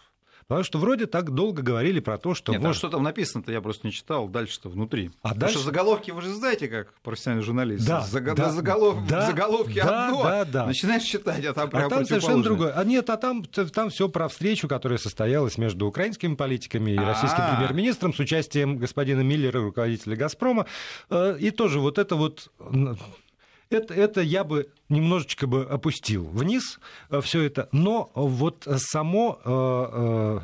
Потому 0.50 0.64
что 0.64 0.80
вроде 0.80 1.06
так 1.06 1.30
долго 1.30 1.62
говорили 1.62 2.00
про 2.00 2.18
то, 2.18 2.34
что... 2.34 2.52
Нет, 2.52 2.62
может... 2.62 2.78
а 2.78 2.80
что 2.80 2.90
там 2.90 3.04
написано-то, 3.04 3.52
я 3.52 3.62
просто 3.62 3.86
не 3.86 3.94
читал, 3.94 4.28
дальше-то 4.28 4.68
внутри. 4.70 5.12
А 5.22 5.28
Потому 5.28 5.42
дальше... 5.42 5.56
что 5.58 5.66
заголовки, 5.66 6.10
вы 6.10 6.24
же 6.24 6.34
знаете, 6.34 6.68
как 6.68 6.92
профессиональный 7.04 7.44
журналист. 7.44 7.88
Да, 7.88 8.02
Заг... 8.02 8.34
да, 8.34 8.50
заголов... 8.50 9.08
да, 9.08 9.28
заголовке 9.28 9.84
да, 9.84 10.08
одно, 10.08 10.24
да, 10.24 10.46
да. 10.46 10.66
начинаешь 10.66 11.04
читать, 11.04 11.46
а 11.46 11.54
там 11.54 11.70
прям 11.70 11.86
А 11.86 11.90
там 11.90 12.04
совершенно 12.04 12.42
другое. 12.42 12.72
А 12.72 12.84
нет, 12.84 13.12
а 13.12 13.18
там, 13.18 13.46
там 13.46 13.92
все 13.92 14.10
про 14.10 14.28
встречу, 14.28 14.68
которая 14.68 14.98
состоялась 14.98 15.60
между 15.60 15.86
украинскими 15.86 16.34
политиками 16.34 16.94
и 16.94 16.98
А-а-а. 16.98 17.10
российским 17.10 17.44
премьер-министром 17.56 18.16
с 18.16 18.20
участием 18.20 18.78
господина 18.78 19.22
Миллера, 19.22 19.62
руководителя 19.62 20.16
«Газпрома». 20.16 20.66
Э, 21.12 21.38
и 21.40 21.52
тоже 21.52 21.80
вот 21.80 22.00
это 22.00 22.16
вот 22.16 22.52
это, 23.70 23.94
это 23.94 24.22
я 24.22 24.44
бы 24.44 24.70
немножечко 24.90 25.48
бы 25.48 25.64
опустил 25.64 26.26
вниз 26.26 26.80
э, 27.10 27.22
все 27.22 27.44
это, 27.44 27.70
но 27.72 28.12
вот 28.16 28.68
само 28.78 29.40
э, 29.44 29.50
э, 29.52 30.40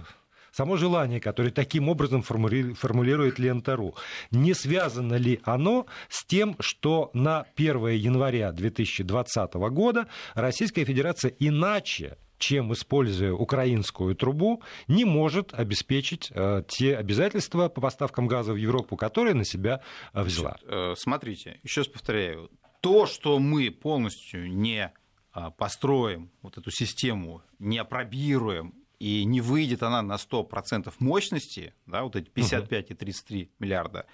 само 0.51 0.77
желание, 0.77 1.19
которое 1.19 1.51
таким 1.51 1.89
образом 1.89 2.21
формулирует 2.21 3.39
Лента.ру, 3.39 3.95
не 4.31 4.53
связано 4.53 5.15
ли 5.15 5.41
оно 5.43 5.85
с 6.07 6.23
тем, 6.25 6.55
что 6.59 7.09
на 7.13 7.45
1 7.55 7.87
января 7.87 8.51
2020 8.51 9.53
года 9.53 10.07
Российская 10.33 10.85
Федерация 10.85 11.33
иначе 11.39 12.17
чем 12.37 12.73
используя 12.73 13.31
украинскую 13.31 14.13
трубу, 14.13 14.61
не 14.89 15.05
может 15.05 15.53
обеспечить 15.53 16.29
э, 16.31 16.63
те 16.67 16.97
обязательства 16.97 17.69
по 17.69 17.79
поставкам 17.79 18.27
газа 18.27 18.51
в 18.51 18.57
Европу, 18.57 18.97
которые 18.97 19.33
на 19.35 19.45
себя 19.45 19.79
взяла. 20.13 20.57
Смотрите, 20.97 21.61
еще 21.63 21.81
раз 21.81 21.87
повторяю, 21.87 22.49
то, 22.85 23.07
что 23.07 23.39
мы 23.39 23.71
полностью 23.71 24.47
не 24.47 24.93
а, 25.31 25.49
построим 25.49 26.29
вот 26.43 26.59
эту 26.59 26.69
систему, 26.69 27.41
не 27.57 27.79
опробируем, 27.79 28.75
и 28.99 29.25
не 29.25 29.41
выйдет 29.41 29.81
она 29.81 30.03
на 30.03 30.17
100% 30.17 30.93
мощности, 30.99 31.73
да, 31.87 32.03
вот 32.03 32.15
эти 32.15 32.29
55 32.29 32.91
и 32.91 32.93
33 32.93 33.51
миллиарда, 33.57 34.05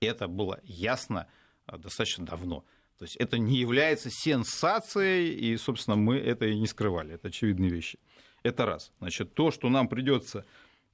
это 0.00 0.28
было 0.28 0.60
ясно 0.62 1.26
а, 1.64 1.78
достаточно 1.78 2.26
давно. 2.26 2.66
То 2.98 3.06
есть 3.06 3.16
это 3.16 3.38
не 3.38 3.56
является 3.56 4.10
сенсацией, 4.10 5.34
и, 5.34 5.56
собственно, 5.56 5.96
мы 5.96 6.18
это 6.18 6.44
и 6.44 6.58
не 6.58 6.66
скрывали. 6.66 7.14
Это 7.14 7.28
очевидные 7.28 7.70
вещи. 7.70 7.98
Это 8.42 8.66
раз. 8.66 8.92
Значит, 8.98 9.32
то, 9.32 9.50
что 9.50 9.70
нам 9.70 9.88
придется 9.88 10.44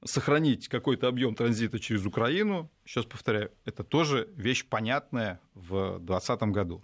сохранить 0.05 0.69
какой-то 0.69 1.09
объем 1.09 1.35
транзита 1.35 1.81
через 1.81 2.07
Украину, 2.07 2.71
сейчас 2.85 3.07
повторяю, 3.07 3.51
это 3.65 3.83
тоже 3.83 4.29
вещь 4.37 4.65
понятная 4.65 5.41
в 5.55 5.99
2020 5.99 6.43
году. 6.53 6.81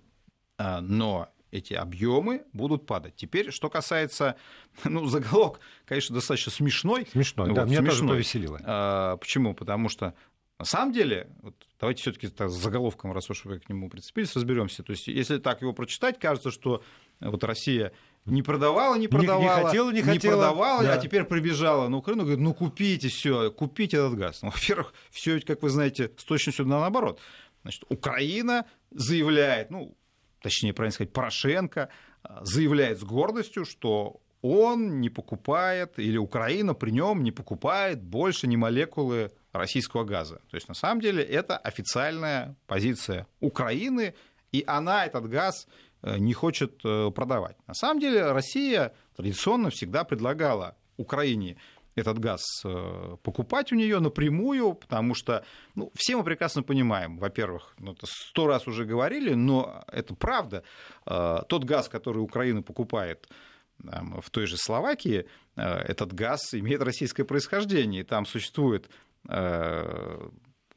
А, 0.60 0.82
но 0.82 1.30
эти 1.50 1.72
объемы 1.72 2.44
будут 2.52 2.84
падать. 2.84 3.16
Теперь, 3.16 3.50
что 3.50 3.70
касается, 3.70 4.36
ну, 4.84 5.06
заголовок, 5.06 5.60
конечно, 5.86 6.14
достаточно 6.14 6.52
смешной. 6.52 7.08
Смешной, 7.10 7.48
вот, 7.48 7.54
да, 7.54 7.64
меня 7.64 7.78
смешной. 7.78 7.90
тоже 7.90 8.08
повеселило. 8.08 8.60
А, 8.62 9.16
почему? 9.16 9.54
Потому 9.54 9.88
что 9.88 10.14
на 10.58 10.66
самом 10.66 10.92
деле, 10.92 11.30
вот 11.40 11.54
давайте 11.80 12.02
все-таки 12.02 12.26
с 12.26 12.52
заголовком, 12.52 13.14
раз 13.14 13.30
уж 13.30 13.46
вы 13.46 13.58
к 13.58 13.70
нему 13.70 13.88
прицепились, 13.88 14.36
разберемся. 14.36 14.82
То 14.82 14.90
есть, 14.90 15.08
если 15.08 15.38
так 15.38 15.62
его 15.62 15.72
прочитать, 15.72 16.18
кажется, 16.18 16.50
что 16.50 16.82
вот 17.20 17.42
Россия 17.42 17.92
не 18.26 18.42
продавала, 18.42 18.96
не 18.96 19.08
продавала, 19.08 19.40
не, 19.40 19.46
не 19.46 19.66
хотела, 19.66 19.90
не, 19.90 20.02
хотела, 20.02 20.32
не 20.34 20.38
продавала, 20.42 20.82
да. 20.82 20.92
а 20.92 20.98
теперь 20.98 21.24
прибежала 21.24 21.88
на 21.88 21.96
Украину, 21.96 22.24
говорит, 22.24 22.42
ну 22.42 22.52
купите 22.52 23.08
все, 23.08 23.50
купите 23.50 23.96
этот 23.96 24.18
газ. 24.18 24.42
Ну, 24.42 24.50
во-первых, 24.54 24.92
все, 25.10 25.40
как 25.40 25.62
вы 25.62 25.70
знаете, 25.70 26.12
с 26.18 26.24
точностью 26.24 26.66
наоборот. 26.66 27.18
Значит, 27.62 27.84
Украина 27.88 28.66
заявляет, 28.90 29.70
ну, 29.70 29.96
точнее, 30.40 30.72
правильно 30.72 30.94
сказать, 30.94 31.12
Порошенко 31.12 31.88
а, 32.22 32.44
заявляет 32.44 32.98
с 32.98 33.04
гордостью, 33.04 33.64
что 33.64 34.20
он 34.42 35.00
не 35.00 35.10
покупает, 35.10 35.98
или 35.98 36.16
Украина 36.16 36.74
при 36.74 36.90
нем 36.90 37.22
не 37.22 37.30
покупает 37.30 38.02
больше 38.02 38.46
ни 38.46 38.56
молекулы 38.56 39.32
российского 39.52 40.04
газа. 40.04 40.40
То 40.50 40.56
есть, 40.56 40.68
на 40.68 40.74
самом 40.74 41.00
деле, 41.00 41.22
это 41.22 41.56
официальная 41.56 42.56
позиция 42.66 43.26
Украины, 43.40 44.14
и 44.52 44.64
она 44.66 45.04
этот 45.04 45.28
газ 45.28 45.66
э, 46.02 46.18
не 46.18 46.32
хочет 46.32 46.80
э, 46.84 47.10
продавать. 47.10 47.56
На 47.66 47.74
самом 47.74 48.00
деле, 48.00 48.32
Россия 48.32 48.94
традиционно 49.16 49.70
всегда 49.70 50.04
предлагала 50.04 50.76
Украине 50.96 51.56
этот 52.00 52.18
газ 52.18 52.42
э, 52.64 53.16
покупать 53.22 53.72
у 53.72 53.76
нее 53.76 54.00
напрямую, 54.00 54.74
потому 54.74 55.14
что 55.14 55.44
ну, 55.74 55.92
все 55.94 56.16
мы 56.16 56.24
прекрасно 56.24 56.62
понимаем, 56.62 57.18
во-первых, 57.18 57.74
ну, 57.78 57.92
это 57.92 58.06
сто 58.06 58.46
раз 58.46 58.66
уже 58.66 58.84
говорили, 58.84 59.34
но 59.34 59.84
это 59.92 60.14
правда, 60.14 60.64
э, 61.06 61.38
тот 61.48 61.64
газ, 61.64 61.88
который 61.88 62.18
Украина 62.18 62.62
покупает 62.62 63.28
в 63.78 64.28
той 64.30 64.46
же 64.46 64.56
Словакии, 64.58 65.26
э, 65.56 65.62
этот 65.62 66.12
газ 66.12 66.54
имеет 66.54 66.82
российское 66.82 67.24
происхождение, 67.24 68.02
и 68.02 68.04
там 68.04 68.26
существует 68.26 68.90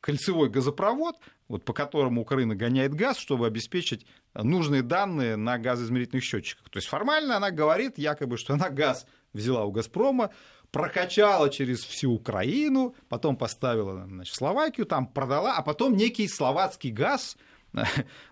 кольцевой 0.02 0.50
газопровод, 0.50 1.16
вот, 1.48 1.64
по 1.64 1.72
которому 1.72 2.22
Украина 2.22 2.56
гоняет 2.56 2.94
газ, 2.94 3.18
чтобы 3.18 3.48
обеспечить 3.48 4.06
нужные 4.34 4.82
данные 4.82 5.38
на 5.38 5.58
газоизмерительных 5.58 6.26
счетчиках. 6.26 6.70
То 6.70 6.78
есть 6.78 6.90
формально 6.90 7.38
она 7.38 7.52
говорит 7.52 7.98
якобы, 7.98 8.38
что 8.38 8.56
она 8.56 8.70
газ 8.70 9.08
взяла 9.32 9.64
у 9.64 9.72
«Газпрома», 9.72 10.32
прокачала 10.74 11.52
через 11.52 11.86
всю 11.86 12.12
Украину, 12.12 12.96
потом 13.08 13.38
поставила 13.38 14.06
значит, 14.08 14.36
Словакию, 14.36 14.88
там 14.88 15.06
продала, 15.06 15.56
а 15.56 15.62
потом 15.62 15.96
некий 15.96 16.28
словацкий 16.28 16.92
газ, 16.92 17.38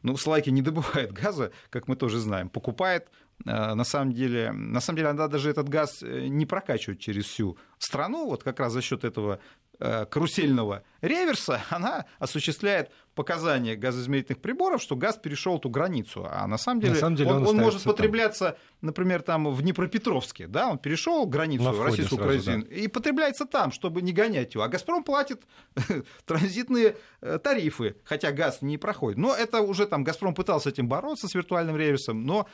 ну, 0.01 0.17
Словакия 0.17 0.51
не 0.51 0.63
добывает 0.63 1.13
газа, 1.13 1.51
как 1.69 1.87
мы 1.87 1.95
тоже 1.95 2.19
знаем, 2.19 2.49
покупает 2.49 3.07
на 3.45 3.83
самом 3.83 4.13
деле, 4.13 4.51
на 4.51 4.81
самом 4.81 4.97
деле 4.97 5.09
она 5.09 5.27
даже 5.27 5.49
этот 5.49 5.69
газ 5.69 6.03
э, 6.03 6.27
не 6.27 6.45
прокачивает 6.45 6.99
через 6.99 7.25
всю 7.25 7.57
страну, 7.77 8.25
вот 8.25 8.43
как 8.43 8.59
раз 8.59 8.73
за 8.73 8.81
счет 8.81 9.03
этого 9.03 9.39
Э, 9.83 10.05
карусельного 10.05 10.83
реверса, 11.01 11.59
она 11.71 12.05
осуществляет 12.19 12.91
показания 13.15 13.75
газоизмерительных 13.75 14.39
приборов, 14.39 14.79
что 14.79 14.95
газ 14.95 15.17
перешел 15.17 15.57
эту 15.57 15.71
границу. 15.71 16.27
А 16.29 16.45
на 16.45 16.59
самом 16.59 16.81
деле, 16.81 16.93
на 16.93 16.99
самом 16.99 17.15
деле 17.15 17.31
он, 17.31 17.37
он, 17.37 17.47
он 17.47 17.57
может 17.57 17.81
потребляться, 17.81 18.51
там. 18.51 18.55
например, 18.81 19.23
там 19.23 19.51
в 19.51 19.59
Днепропетровске, 19.59 20.45
да, 20.45 20.69
он 20.69 20.77
перешел 20.77 21.25
границу 21.25 21.81
российскую 21.81 22.21
Украину 22.21 22.63
да. 22.63 22.75
и 22.75 22.87
потребляется 22.87 23.47
там, 23.47 23.71
чтобы 23.71 24.03
не 24.03 24.13
гонять 24.13 24.53
его. 24.53 24.63
А 24.63 24.67
Газпром 24.67 25.03
платит 25.03 25.41
транзитные 26.25 26.95
э, 27.21 27.39
тарифы, 27.39 27.95
хотя 28.03 28.31
газ 28.31 28.61
не 28.61 28.77
проходит. 28.77 29.17
Но 29.17 29.33
это 29.33 29.61
уже 29.61 29.87
там 29.87 30.03
Газпром 30.03 30.35
пытался 30.35 30.69
этим 30.69 30.87
бороться, 30.87 31.27
с 31.27 31.33
виртуальным 31.33 31.75
реверсом, 31.75 32.23
но 32.23 32.47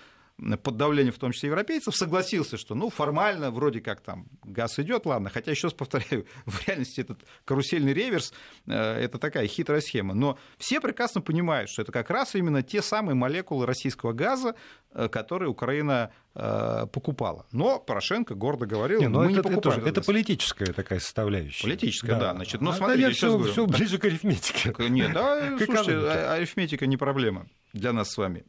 под 0.64 0.78
давлением, 0.78 1.14
в 1.14 1.18
том 1.18 1.32
числе 1.32 1.50
европейцев, 1.50 1.96
согласился, 1.96 2.58
что, 2.58 2.76
ну, 2.76 2.90
формально, 2.90 3.50
вроде 3.50 3.82
как 3.82 4.02
там 4.02 4.28
газ 4.44 4.78
идет, 4.78 5.06
ладно, 5.06 5.32
хотя, 5.32 5.52
еще 5.52 5.68
раз 5.68 5.74
повторяю, 5.74 6.28
в 6.46 6.68
реальности 6.68 7.02
этот 7.02 7.20
карусельный 7.44 7.94
реверс 7.94 8.34
э, 8.68 8.74
это 8.74 9.18
такая 9.18 9.48
хитрая 9.48 9.82
схема. 9.82 10.14
Но 10.14 10.38
все 10.58 10.80
прекрасно 10.80 11.22
понимают, 11.22 11.70
что 11.72 11.82
это 11.82 11.92
как 11.92 12.12
раз 12.12 12.36
именно 12.36 12.62
те 12.62 12.84
самые 12.84 13.16
молекулы 13.16 13.66
российского 13.66 14.14
газа, 14.14 14.56
э, 14.92 15.08
которые 15.10 15.50
Украина 15.50 16.12
э, 16.36 16.86
покупала. 16.92 17.48
Но 17.52 17.80
Порошенко 17.80 18.36
гордо 18.36 18.68
говорил, 18.68 19.02
не, 19.02 19.08
мы 19.08 19.26
это, 19.26 19.34
не 19.34 19.42
покупаем. 19.42 19.80
Это, 19.80 19.90
это 19.90 20.02
политическая 20.04 20.72
такая 20.72 21.00
составляющая. 21.00 21.64
Политическая, 21.64 22.14
да. 22.14 22.20
да. 22.20 22.34
Значит, 22.36 22.62
но 22.62 22.72
а 22.72 22.74
смотрите, 22.74 23.02
я 23.02 23.10
все, 23.10 23.40
все 23.40 23.66
ближе 23.66 23.98
к 23.98 24.06
арифметике. 24.06 24.72
Нет, 24.90 25.14
да, 25.14 25.58
слушайте, 25.66 25.94
а, 25.94 26.34
арифметика 26.34 26.86
не 26.86 26.98
проблема 26.98 27.48
для 27.74 27.92
нас 27.92 28.12
с 28.12 28.18
вами. 28.18 28.46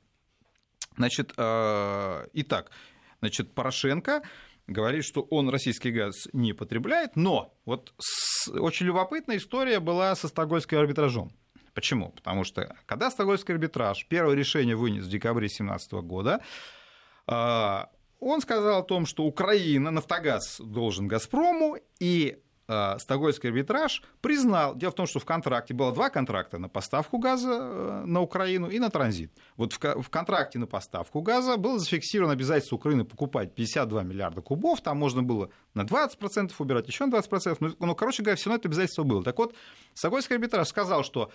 Значит, 0.98 1.32
итак, 1.32 2.70
значит, 3.20 3.54
Порошенко 3.54 4.22
говорит, 4.66 5.04
что 5.04 5.22
он 5.22 5.48
российский 5.48 5.90
газ 5.90 6.28
не 6.32 6.52
потребляет, 6.52 7.16
но 7.16 7.54
вот 7.64 7.94
очень 8.48 8.86
любопытная 8.86 9.38
история 9.38 9.80
была 9.80 10.14
со 10.14 10.28
стокгольмским 10.28 10.78
арбитражом. 10.78 11.32
Почему? 11.72 12.10
Потому 12.10 12.44
что 12.44 12.76
когда 12.86 13.10
Стокгольмский 13.10 13.54
арбитраж 13.54 14.06
первое 14.08 14.34
решение 14.34 14.74
вынес 14.74 15.04
в 15.04 15.08
декабре 15.08 15.46
2017 15.46 15.92
года, 16.02 16.42
а, 17.26 17.88
он 18.18 18.40
сказал 18.40 18.80
о 18.80 18.82
том, 18.82 19.06
что 19.06 19.24
Украина, 19.24 19.92
Нафтогаз 19.92 20.60
должен 20.60 21.06
Газпрому, 21.06 21.78
и 22.00 22.42
Э, 22.47 22.47
Стокгольмский 22.68 23.48
арбитраж 23.48 24.02
признал, 24.20 24.74
дело 24.76 24.92
в 24.92 24.94
том, 24.94 25.06
что 25.06 25.20
в 25.20 25.24
контракте 25.24 25.72
было 25.72 25.90
два 25.90 26.10
контракта 26.10 26.58
на 26.58 26.68
поставку 26.68 27.16
газа 27.16 27.50
э, 27.50 28.02
на 28.04 28.20
Украину 28.20 28.68
и 28.68 28.78
на 28.78 28.90
транзит. 28.90 29.32
Вот 29.56 29.72
в 29.72 30.10
контракте 30.10 30.58
на 30.58 30.66
поставку 30.66 31.22
газа 31.22 31.56
было 31.56 31.78
зафиксировано 31.78 32.34
обязательство 32.34 32.76
Украины 32.76 33.04
покупать 33.04 33.54
52 33.54 34.02
миллиарда 34.02 34.42
кубов, 34.42 34.82
там 34.82 34.98
можно 34.98 35.22
было 35.22 35.48
на 35.72 35.82
20% 35.82 36.52
убирать, 36.58 36.86
еще 36.88 37.06
на 37.06 37.14
20%, 37.14 37.56
ну, 37.60 37.74
ну, 37.78 37.94
короче 37.94 38.22
говоря, 38.22 38.36
все 38.36 38.50
равно 38.50 38.58
это 38.58 38.68
обязательство 38.68 39.02
было. 39.02 39.24
Так 39.24 39.38
вот, 39.38 39.54
Стокгольмский 39.94 40.36
арбитраж 40.36 40.68
сказал, 40.68 41.04
что 41.04 41.32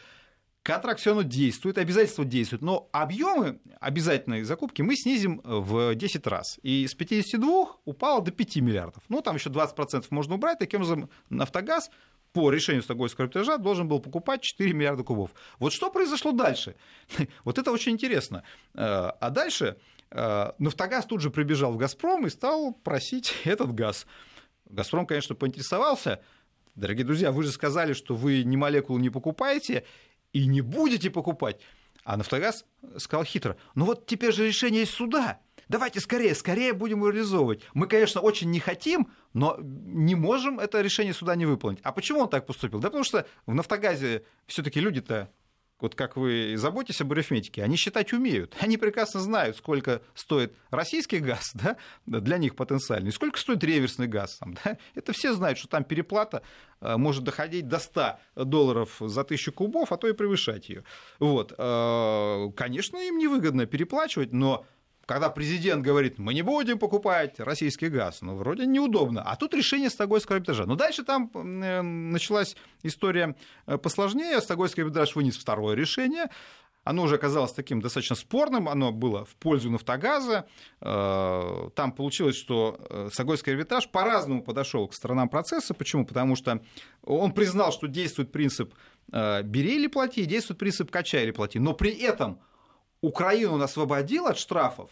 контракт 0.63 0.99
все 0.99 1.11
равно 1.11 1.23
действует, 1.23 1.77
обязательства 1.77 2.25
действуют, 2.25 2.61
но 2.61 2.89
объемы 2.93 3.59
обязательной 3.79 4.43
закупки 4.43 4.81
мы 4.81 4.95
снизим 4.95 5.41
в 5.43 5.93
10 5.93 6.25
раз. 6.27 6.59
И 6.63 6.87
с 6.87 6.95
52 6.95 7.77
упало 7.85 8.23
до 8.23 8.31
5 8.31 8.55
миллиардов. 8.57 9.03
Ну, 9.09 9.21
там 9.21 9.35
еще 9.35 9.49
20% 9.49 10.05
можно 10.09 10.35
убрать. 10.35 10.59
Таким 10.59 10.81
образом, 10.81 11.09
«Нафтогаз» 11.29 11.91
по 12.31 12.49
решению 12.49 12.81
Стокгольмского 12.81 13.25
арбитража 13.25 13.57
должен 13.57 13.87
был 13.87 13.99
покупать 13.99 14.41
4 14.41 14.73
миллиарда 14.73 15.03
кубов. 15.03 15.31
Вот 15.59 15.71
что 15.73 15.91
произошло 15.91 16.31
дальше? 16.31 16.75
Вот 17.43 17.59
это 17.59 17.71
очень 17.71 17.91
интересно. 17.91 18.43
Э, 18.73 19.11
а 19.19 19.29
дальше 19.29 19.77
э, 20.09 20.51
«Нафтогаз» 20.57 21.05
тут 21.05 21.21
же 21.21 21.29
прибежал 21.29 21.73
в 21.73 21.77
«Газпром» 21.77 22.25
и 22.25 22.29
стал 22.29 22.73
просить 22.73 23.35
этот 23.43 23.73
газ. 23.73 24.07
«Газпром», 24.65 25.05
конечно, 25.05 25.35
поинтересовался, 25.35 26.21
Дорогие 26.75 27.05
друзья, 27.05 27.31
вы 27.31 27.43
же 27.43 27.51
сказали, 27.51 27.93
что 27.93 28.15
вы 28.15 28.43
ни 28.43 28.55
молекулу 28.55 28.97
не 28.97 29.11
покупаете, 29.11 29.83
и 30.33 30.45
не 30.47 30.61
будете 30.61 31.09
покупать. 31.09 31.59
А 32.03 32.17
«Нафтогаз» 32.17 32.65
сказал 32.97 33.23
хитро, 33.23 33.55
ну 33.75 33.85
вот 33.85 34.05
теперь 34.05 34.33
же 34.33 34.45
решение 34.45 34.81
есть 34.81 34.93
суда, 34.93 35.39
давайте 35.69 36.01
скорее, 36.01 36.35
скорее 36.35 36.73
будем 36.73 37.05
реализовывать. 37.05 37.61
Мы, 37.73 37.87
конечно, 37.87 38.19
очень 38.19 38.51
не 38.51 38.59
хотим, 38.59 39.09
но 39.31 39.57
не 39.61 40.15
можем 40.15 40.59
это 40.59 40.81
решение 40.81 41.13
суда 41.13 41.35
не 41.35 41.45
выполнить. 41.45 41.79
А 41.83 41.93
почему 41.93 42.19
он 42.19 42.29
так 42.29 42.45
поступил? 42.45 42.79
Да 42.79 42.89
потому 42.89 43.05
что 43.05 43.25
в 43.45 43.53
«Нафтогазе» 43.53 44.25
все 44.47 44.63
таки 44.63 44.81
люди-то 44.81 45.31
вот 45.83 45.95
как 45.95 46.15
вы 46.15 46.53
заботитесь 46.55 47.01
об 47.01 47.11
арифметике, 47.11 47.61
они 47.61 47.75
считать 47.75 48.13
умеют. 48.13 48.55
Они 48.61 48.77
прекрасно 48.77 49.19
знают, 49.19 49.57
сколько 49.57 50.01
стоит 50.15 50.55
российский 50.71 51.19
газ 51.19 51.51
да, 51.55 51.75
для 52.05 52.37
них 52.37 52.55
потенциальный, 52.55 53.11
сколько 53.11 53.37
стоит 53.37 53.65
реверсный 53.65 54.07
газ. 54.07 54.37
Там, 54.37 54.55
да. 54.63 54.77
Это 54.95 55.11
все 55.11 55.33
знают, 55.33 55.59
что 55.59 55.67
там 55.67 55.83
переплата 55.83 56.41
э, 56.79 56.95
может 56.95 57.25
доходить 57.25 57.67
до 57.67 57.79
100 57.79 58.17
долларов 58.45 58.95
за 59.01 59.25
тысячу 59.25 59.51
кубов, 59.51 59.91
а 59.91 59.97
то 59.97 60.07
и 60.07 60.13
превышать 60.13 60.69
ее. 60.69 60.85
Вот. 61.19 61.53
Э, 61.57 62.49
конечно, 62.55 62.97
им 62.97 63.17
невыгодно 63.17 63.65
переплачивать, 63.65 64.31
но 64.31 64.65
когда 65.05 65.29
президент 65.29 65.83
говорит, 65.83 66.17
мы 66.17 66.33
не 66.33 66.41
будем 66.41 66.79
покупать 66.79 67.39
российский 67.39 67.89
газ, 67.89 68.21
ну, 68.21 68.35
вроде 68.35 68.65
неудобно. 68.65 69.21
А 69.21 69.35
тут 69.35 69.53
решение 69.53 69.89
Стокгольмского 69.89 70.37
арбитража. 70.37 70.65
Но 70.65 70.75
дальше 70.75 71.03
там 71.03 71.29
э, 71.33 71.81
началась 71.81 72.55
история 72.83 73.35
э, 73.65 73.77
посложнее. 73.77 74.39
Стокгольмский 74.41 74.83
арбитраж 74.83 75.15
вынес 75.15 75.37
второе 75.37 75.75
решение. 75.75 76.29
Оно 76.85 77.03
уже 77.03 77.15
оказалось 77.15 77.53
таким 77.53 77.81
достаточно 77.81 78.15
спорным, 78.15 78.67
оно 78.67 78.91
было 78.91 79.23
в 79.23 79.35
пользу 79.35 79.69
«Нафтогаза». 79.69 80.47
Э, 80.81 81.69
там 81.75 81.91
получилось, 81.91 82.37
что 82.37 83.09
Стокгольмский 83.11 83.53
арбитраж 83.53 83.89
по-разному 83.89 84.41
подошел 84.41 84.87
к 84.87 84.93
сторонам 84.93 85.27
процесса. 85.27 85.73
Почему? 85.73 86.05
Потому 86.05 86.37
что 86.37 86.61
он 87.03 87.33
признал, 87.33 87.73
что 87.73 87.87
действует 87.87 88.31
принцип 88.31 88.73
«бери 89.09 89.75
или 89.75 89.87
плати», 89.87 90.25
действует 90.25 90.59
принцип 90.59 90.91
«качай 90.91 91.23
или 91.23 91.31
плати». 91.31 91.59
Но 91.59 91.73
при 91.73 91.91
этом 91.91 92.39
Украину 93.03 93.55
он 93.55 93.61
освободил 93.61 94.27
от 94.27 94.37
штрафов, 94.37 94.89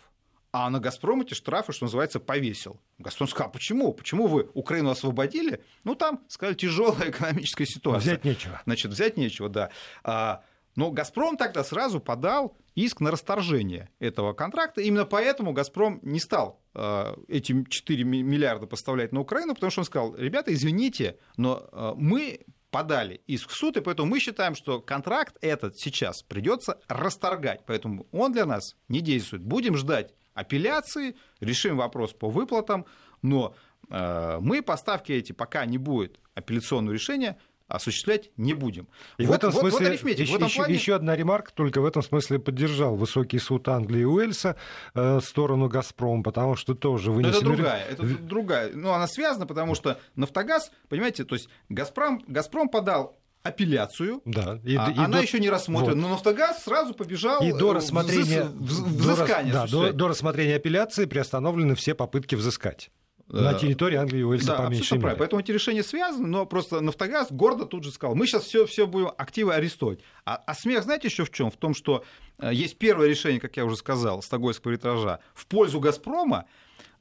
а 0.52 0.69
на 0.69 0.82
«Газпром» 0.82 1.21
эти 1.21 1.34
штрафы, 1.34 1.71
что 1.71 1.86
называется, 1.86 2.19
повесил. 2.19 2.78
«Газпром» 3.00 3.30
сказал, 3.30 3.50
почему? 3.50 3.93
Почему 3.93 4.28
вы 4.28 4.50
Украину 4.54 4.89
освободили? 4.89 5.63
Ну, 5.86 5.95
там, 5.95 6.19
сказали, 6.28 6.56
тяжелая 6.56 7.10
экономическая 7.10 7.65
ситуация. 7.65 8.02
Взять 8.02 8.26
нечего. 8.26 8.62
Значит, 8.65 8.91
взять 8.91 9.15
нечего, 9.15 9.47
да. 9.47 9.69
А, 10.04 10.43
но 10.76 10.91
«Газпром» 10.91 11.38
тогда 11.38 11.63
сразу 11.63 12.02
подал 12.02 12.58
иск 12.76 13.00
на 13.00 13.12
расторжение 13.12 13.89
этого 14.00 14.34
контракта. 14.34 14.82
Именно 14.82 15.06
поэтому 15.06 15.54
«Газпром» 15.54 16.00
не 16.02 16.19
стал 16.19 16.60
а, 16.74 17.17
эти 17.30 17.63
4 17.63 18.04
миллиарда 18.04 18.67
поставлять 18.67 19.13
на 19.13 19.21
Украину, 19.21 19.54
потому 19.56 19.71
что 19.71 19.80
он 19.80 19.86
сказал, 19.86 20.15
ребята, 20.17 20.54
извините, 20.54 21.17
но 21.38 21.65
а, 21.71 21.93
мы 21.95 22.41
подали 22.71 23.21
иск 23.27 23.49
в 23.49 23.53
суд, 23.53 23.77
и 23.77 23.81
поэтому 23.81 24.10
мы 24.10 24.19
считаем, 24.19 24.55
что 24.55 24.81
контракт 24.81 25.38
этот 25.41 25.77
сейчас 25.77 26.23
придется 26.23 26.79
расторгать. 26.88 27.62
Поэтому 27.67 28.07
он 28.12 28.31
для 28.31 28.45
нас 28.45 28.75
не 28.88 29.01
действует. 29.01 29.43
Будем 29.43 29.77
ждать 29.77 30.13
апелляции, 30.34 31.15
решим 31.41 31.77
вопрос 31.77 32.13
по 32.13 32.29
выплатам, 32.29 32.86
но 33.21 33.53
э, 33.89 34.39
мы 34.41 34.62
поставки 34.62 35.12
эти, 35.12 35.34
пока 35.34 35.65
не 35.65 35.77
будет 35.77 36.19
апелляционного 36.34 36.93
решения, 36.93 37.38
осуществлять 37.71 38.31
не 38.38 38.53
будем. 38.53 38.88
И 39.17 39.25
вот, 39.25 39.34
в 39.34 39.36
этом 39.36 39.51
смысле 39.51 39.71
вот, 39.71 39.79
вот 39.79 39.88
арифметик. 39.88 40.19
Еще, 40.19 40.34
в 40.34 40.36
этом 40.36 40.49
плане... 40.49 40.73
еще 40.73 40.95
одна 40.95 41.15
ремарка, 41.15 41.51
только 41.53 41.81
в 41.81 41.86
этом 41.86 42.03
смысле 42.03 42.39
поддержал 42.39 42.95
высокий 42.95 43.39
суд 43.39 43.67
Англии 43.67 44.01
и 44.01 44.05
Уэльса 44.05 44.55
э, 44.93 45.19
сторону 45.21 45.67
«Газпром», 45.67 46.23
потому 46.23 46.55
что 46.55 46.75
тоже 46.75 47.12
вынесены... 47.12 47.38
это 47.38 47.45
другая, 47.45 47.86
это 47.86 48.03
другая. 48.03 48.71
Ну, 48.73 48.91
она 48.91 49.07
связана, 49.07 49.45
потому 49.45 49.75
что 49.75 49.99
«Нафтогаз», 50.15 50.71
понимаете, 50.89 51.23
то 51.23 51.36
есть 51.36 51.49
«Газпром», 51.69 52.23
«Газпром» 52.27 52.69
подал 52.69 53.17
апелляцию. 53.43 54.21
Да. 54.25 54.60
И, 54.63 54.75
а, 54.75 54.91
и 54.91 54.97
она 54.97 55.17
до... 55.17 55.21
еще 55.21 55.39
не 55.39 55.49
рассмотрена. 55.49 55.95
Вот. 55.95 56.01
Но 56.01 56.10
Нафтогаз 56.10 56.63
сразу 56.63 56.93
побежал 56.93 57.41
и 57.41 57.51
до 57.51 57.73
рассмотрения, 57.73 58.43
взыскания. 58.43 59.51
Да, 59.51 59.67
до, 59.67 59.91
до 59.91 60.07
рассмотрения 60.07 60.55
апелляции 60.55 61.05
приостановлены 61.05 61.75
все 61.75 61.95
попытки 61.95 62.36
взыскать. 62.36 62.91
На 63.32 63.54
территории 63.54 63.96
Англии 63.96 64.20
и 64.20 64.24
Уэльса, 64.24 64.48
да, 64.48 64.58
по 64.58 64.70
меньшей 64.70 64.98
мере. 64.98 65.15
Поэтому 65.15 65.41
эти 65.41 65.52
решения 65.52 65.84
связаны, 65.84 66.28
но 66.28 66.46
просто 66.46 66.82
Нафтогаз 66.82 67.32
гордо 67.32 67.65
тут 67.65 67.84
же 67.84 67.91
сказал, 67.91 68.15
мы 68.15 68.28
сейчас 68.28 68.44
все, 68.44 68.65
все 68.65 68.86
будем 68.88 69.12
активы 69.17 69.54
арестовать. 69.54 70.00
А, 70.26 70.36
а 70.36 70.54
смех, 70.54 70.84
знаете, 70.84 71.08
еще 71.08 71.24
в 71.24 71.32
чем? 71.32 71.50
В 71.50 71.56
том, 71.56 71.74
что 71.74 72.04
э, 72.39 72.52
есть 72.54 72.78
первое 72.78 73.08
решение, 73.08 73.39
как 73.39 73.56
я 73.56 73.65
уже 73.65 73.78
сказал, 73.78 74.22
Стокгольмского 74.22 74.72
арбитража 74.72 75.20
в 75.34 75.46
пользу 75.48 75.80
«Газпрома», 75.80 76.46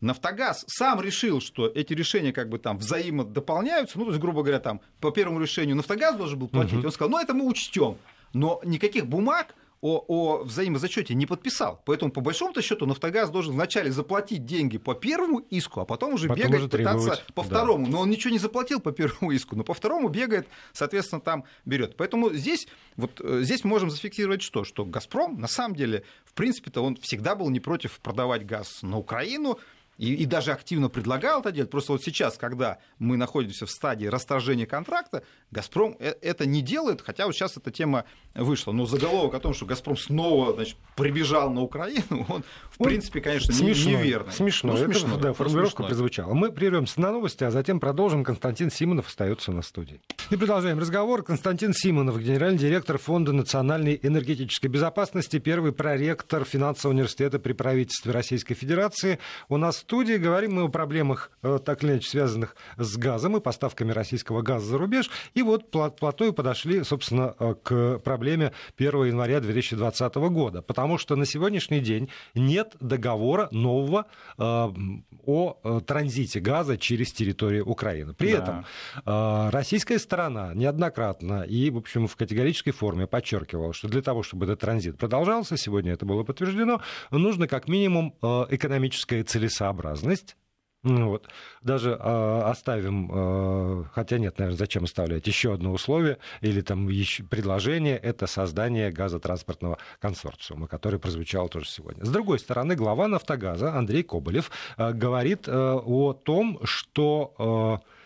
Нафтогаз 0.01 0.65
сам 0.67 1.03
решил, 1.03 1.43
что 1.43 1.67
эти 1.67 1.93
решения 1.93 2.33
как 2.33 2.49
бы 2.49 2.59
там 2.59 2.79
взаимодополняются, 2.79 3.99
ну, 3.99 4.05
то 4.05 4.13
есть, 4.13 4.21
грубо 4.21 4.43
говоря, 4.43 4.59
там 4.59 4.81
по 4.99 5.11
первому 5.11 5.41
решению 5.41 5.77
Нафтогаз 5.77 6.17
должен 6.17 6.39
был 6.39 6.49
платить, 6.49 6.79
угу. 6.79 6.87
он 6.87 6.93
сказал, 6.93 7.11
ну, 7.11 7.19
это 7.19 7.35
мы 7.35 7.47
учтем. 7.47 7.99
Но 8.33 8.61
никаких 8.65 9.07
бумаг 9.07 9.55
о, 9.83 10.05
о 10.09 10.45
взаимозачете 10.45 11.15
не 11.15 11.27
подписал. 11.27 11.83
Поэтому, 11.87 12.13
по 12.13 12.21
большому-то 12.21 12.61
счету, 12.63 12.87
Нафтогаз 12.87 13.31
должен 13.31 13.55
вначале 13.55 13.91
заплатить 13.91 14.45
деньги 14.45 14.79
по 14.79 14.95
первому 14.95 15.39
иску, 15.39 15.81
а 15.81 15.85
потом 15.85 16.15
уже 16.15 16.29
потом 16.29 16.45
бегать, 16.45 16.61
уже 16.61 16.69
пытаться 16.69 17.23
по 17.35 17.43
второму. 17.43 17.87
Да. 17.87 17.93
Но 17.93 18.01
он 18.01 18.11
ничего 18.11 18.31
не 18.33 18.39
заплатил 18.39 18.81
по 18.81 18.93
первому 18.93 19.33
иску, 19.33 19.57
но 19.57 19.65
по 19.65 19.75
второму 19.75 20.09
бегает, 20.09 20.47
соответственно, 20.73 21.21
там 21.21 21.45
берет. 21.65 21.97
Поэтому 21.97 22.31
здесь, 22.33 22.69
вот, 22.97 23.21
э, 23.21 23.41
здесь 23.43 23.65
можем 23.65 23.91
зафиксировать 23.91 24.43
что? 24.43 24.65
Что 24.65 24.85
«Газпром» 24.85 25.41
на 25.41 25.49
самом 25.49 25.75
деле, 25.75 26.05
в 26.25 26.35
принципе-то, 26.35 26.83
он 26.83 26.97
всегда 26.97 27.35
был 27.35 27.49
не 27.49 27.61
против 27.61 28.01
продавать 28.01 28.45
газ 28.45 28.83
на 28.83 28.99
Украину, 28.99 29.59
и, 30.01 30.15
и 30.15 30.25
даже 30.25 30.53
активно 30.53 30.89
предлагал 30.89 31.41
это 31.41 31.53
делать. 31.53 31.71
Просто 31.71 31.93
вот 31.93 32.03
сейчас, 32.03 32.39
когда 32.39 32.79
мы 32.99 33.19
находимся 33.19 33.67
в 33.67 33.71
стадии 33.71 34.07
расторжения 34.07 34.65
контракта, 34.65 35.23
«Газпром» 35.51 35.95
э, 35.99 36.15
это 36.23 36.47
не 36.47 36.63
делает, 36.63 37.03
хотя 37.03 37.27
вот 37.27 37.35
сейчас 37.35 37.59
эта 37.59 37.71
тема 37.71 38.07
вышла. 38.35 38.73
Но 38.73 38.87
заголовок 38.87 39.35
о 39.35 39.41
том, 39.41 39.55
что 39.55 39.67
«Газпром» 39.67 39.97
снова 39.97 40.53
значит, 40.55 40.77
прибежал 40.97 41.51
на 41.51 41.63
Украину, 41.63 42.05
он, 42.29 42.43
в 42.71 42.79
ну, 42.79 42.87
принципе, 42.87 43.21
конечно, 43.21 43.53
смешно, 43.53 43.91
неверный. 43.91 44.33
Смешно. 44.33 44.73
Ну, 44.73 44.79
смешно. 44.79 45.15
Это, 45.15 45.23
да, 45.23 45.33
формулировка 45.33 45.83
прозвучала. 45.83 46.33
Мы 46.35 46.53
прервемся 46.53 47.01
на 47.01 47.13
новости, 47.13 47.45
а 47.45 47.51
затем 47.51 47.81
продолжим. 47.81 48.25
Константин 48.25 48.71
Симонов 48.71 49.09
остается 49.09 49.53
на 49.53 49.63
студии. 49.63 50.01
И 50.31 50.37
продолжаем 50.37 50.79
разговор. 50.79 51.23
Константин 51.23 51.73
Симонов, 51.75 52.21
генеральный 52.21 52.59
директор 52.59 52.99
Фонда 52.99 53.33
национальной 53.33 53.99
энергетической 54.03 54.69
безопасности, 54.69 55.39
первый 55.39 55.73
проректор 55.73 56.45
финансового 56.45 56.95
университета 56.95 57.39
при 57.39 57.53
правительстве 57.53 58.13
Российской 58.13 58.55
Федерации. 58.55 59.19
У 59.49 59.57
нас 59.57 59.77
в 59.77 59.79
студии 59.81 60.15
говорим 60.15 60.55
мы 60.55 60.63
о 60.63 60.69
проблемах, 60.69 61.31
э, 61.43 61.59
так 61.65 61.83
или 61.83 61.93
иначе, 61.93 62.09
связанных 62.09 62.57
с 62.77 62.97
газом 62.97 63.37
и 63.37 63.41
поставками 63.41 63.93
российского 63.93 64.43
газа 64.43 64.67
за 64.67 64.79
рубеж. 64.79 65.11
И 65.35 65.43
вот 65.43 65.71
плотою 65.71 66.33
подошли, 66.33 66.85
собственно, 66.85 67.35
э, 67.39 67.55
к 67.63 67.99
проблеме 67.99 68.20
1 68.29 69.05
января 69.05 69.41
2020 69.41 70.15
года. 70.15 70.63
Потому 70.63 70.99
что 70.99 71.17
на 71.17 71.27
сегодняшний 71.27 71.81
день 71.81 72.09
нет 72.35 72.77
договора 72.81 73.49
нового 73.51 74.07
э, 74.39 74.69
о 75.27 75.81
транзите 75.87 76.41
газа 76.41 76.79
через 76.79 77.13
территорию 77.13 77.67
Украины. 77.67 78.15
При 78.15 78.33
да. 78.33 78.39
этом 78.39 79.51
российская 79.51 79.99
сторона 79.99 80.53
неоднократно 80.55 81.43
и, 81.43 81.71
в 81.71 81.77
общем, 81.77 82.07
в 82.07 82.17
категорической 82.17 82.73
форме 82.73 83.07
подчеркивала, 83.07 83.73
что 83.73 83.89
для 83.89 84.03
того, 84.03 84.23
чтобы 84.23 84.47
этот 84.47 84.61
транзит 84.61 84.99
продолжался, 84.99 85.57
сегодня 85.57 85.93
это 85.93 86.07
было 86.07 86.23
подтверждено, 86.23 86.81
нужно 87.11 87.49
как 87.49 87.69
минимум 87.69 88.15
э, 88.23 88.47
экономическая 88.51 89.23
целесообразность, 89.25 90.37
ну 90.83 91.09
вот. 91.09 91.29
Даже 91.61 91.91
э, 91.91 92.43
оставим, 92.45 93.11
э, 93.13 93.85
хотя 93.93 94.19
нет, 94.19 94.39
наверное, 94.39 94.57
зачем 94.57 94.85
оставлять 94.85 95.27
еще 95.27 95.53
одно 95.53 95.73
условие 95.73 96.17
или 96.41 96.63
там 96.63 96.89
еще 96.89 97.23
предложение, 97.23 97.99
это 97.99 98.27
создание 98.27 98.91
газотранспортного 98.91 99.77
консорциума, 99.99 100.69
который 100.69 100.99
прозвучал 100.99 101.49
тоже 101.51 101.69
сегодня. 101.69 102.05
С 102.05 102.11
другой 102.11 102.39
стороны, 102.39 102.77
глава 102.77 103.09
«Нафтогаза» 103.09 103.75
Андрей 103.75 104.03
Коболев 104.03 104.51
э, 104.79 104.93
говорит 104.93 105.49
э, 105.49 105.53
о 105.53 106.15
том, 106.15 106.61
что... 106.65 107.81
Э, 107.83 108.00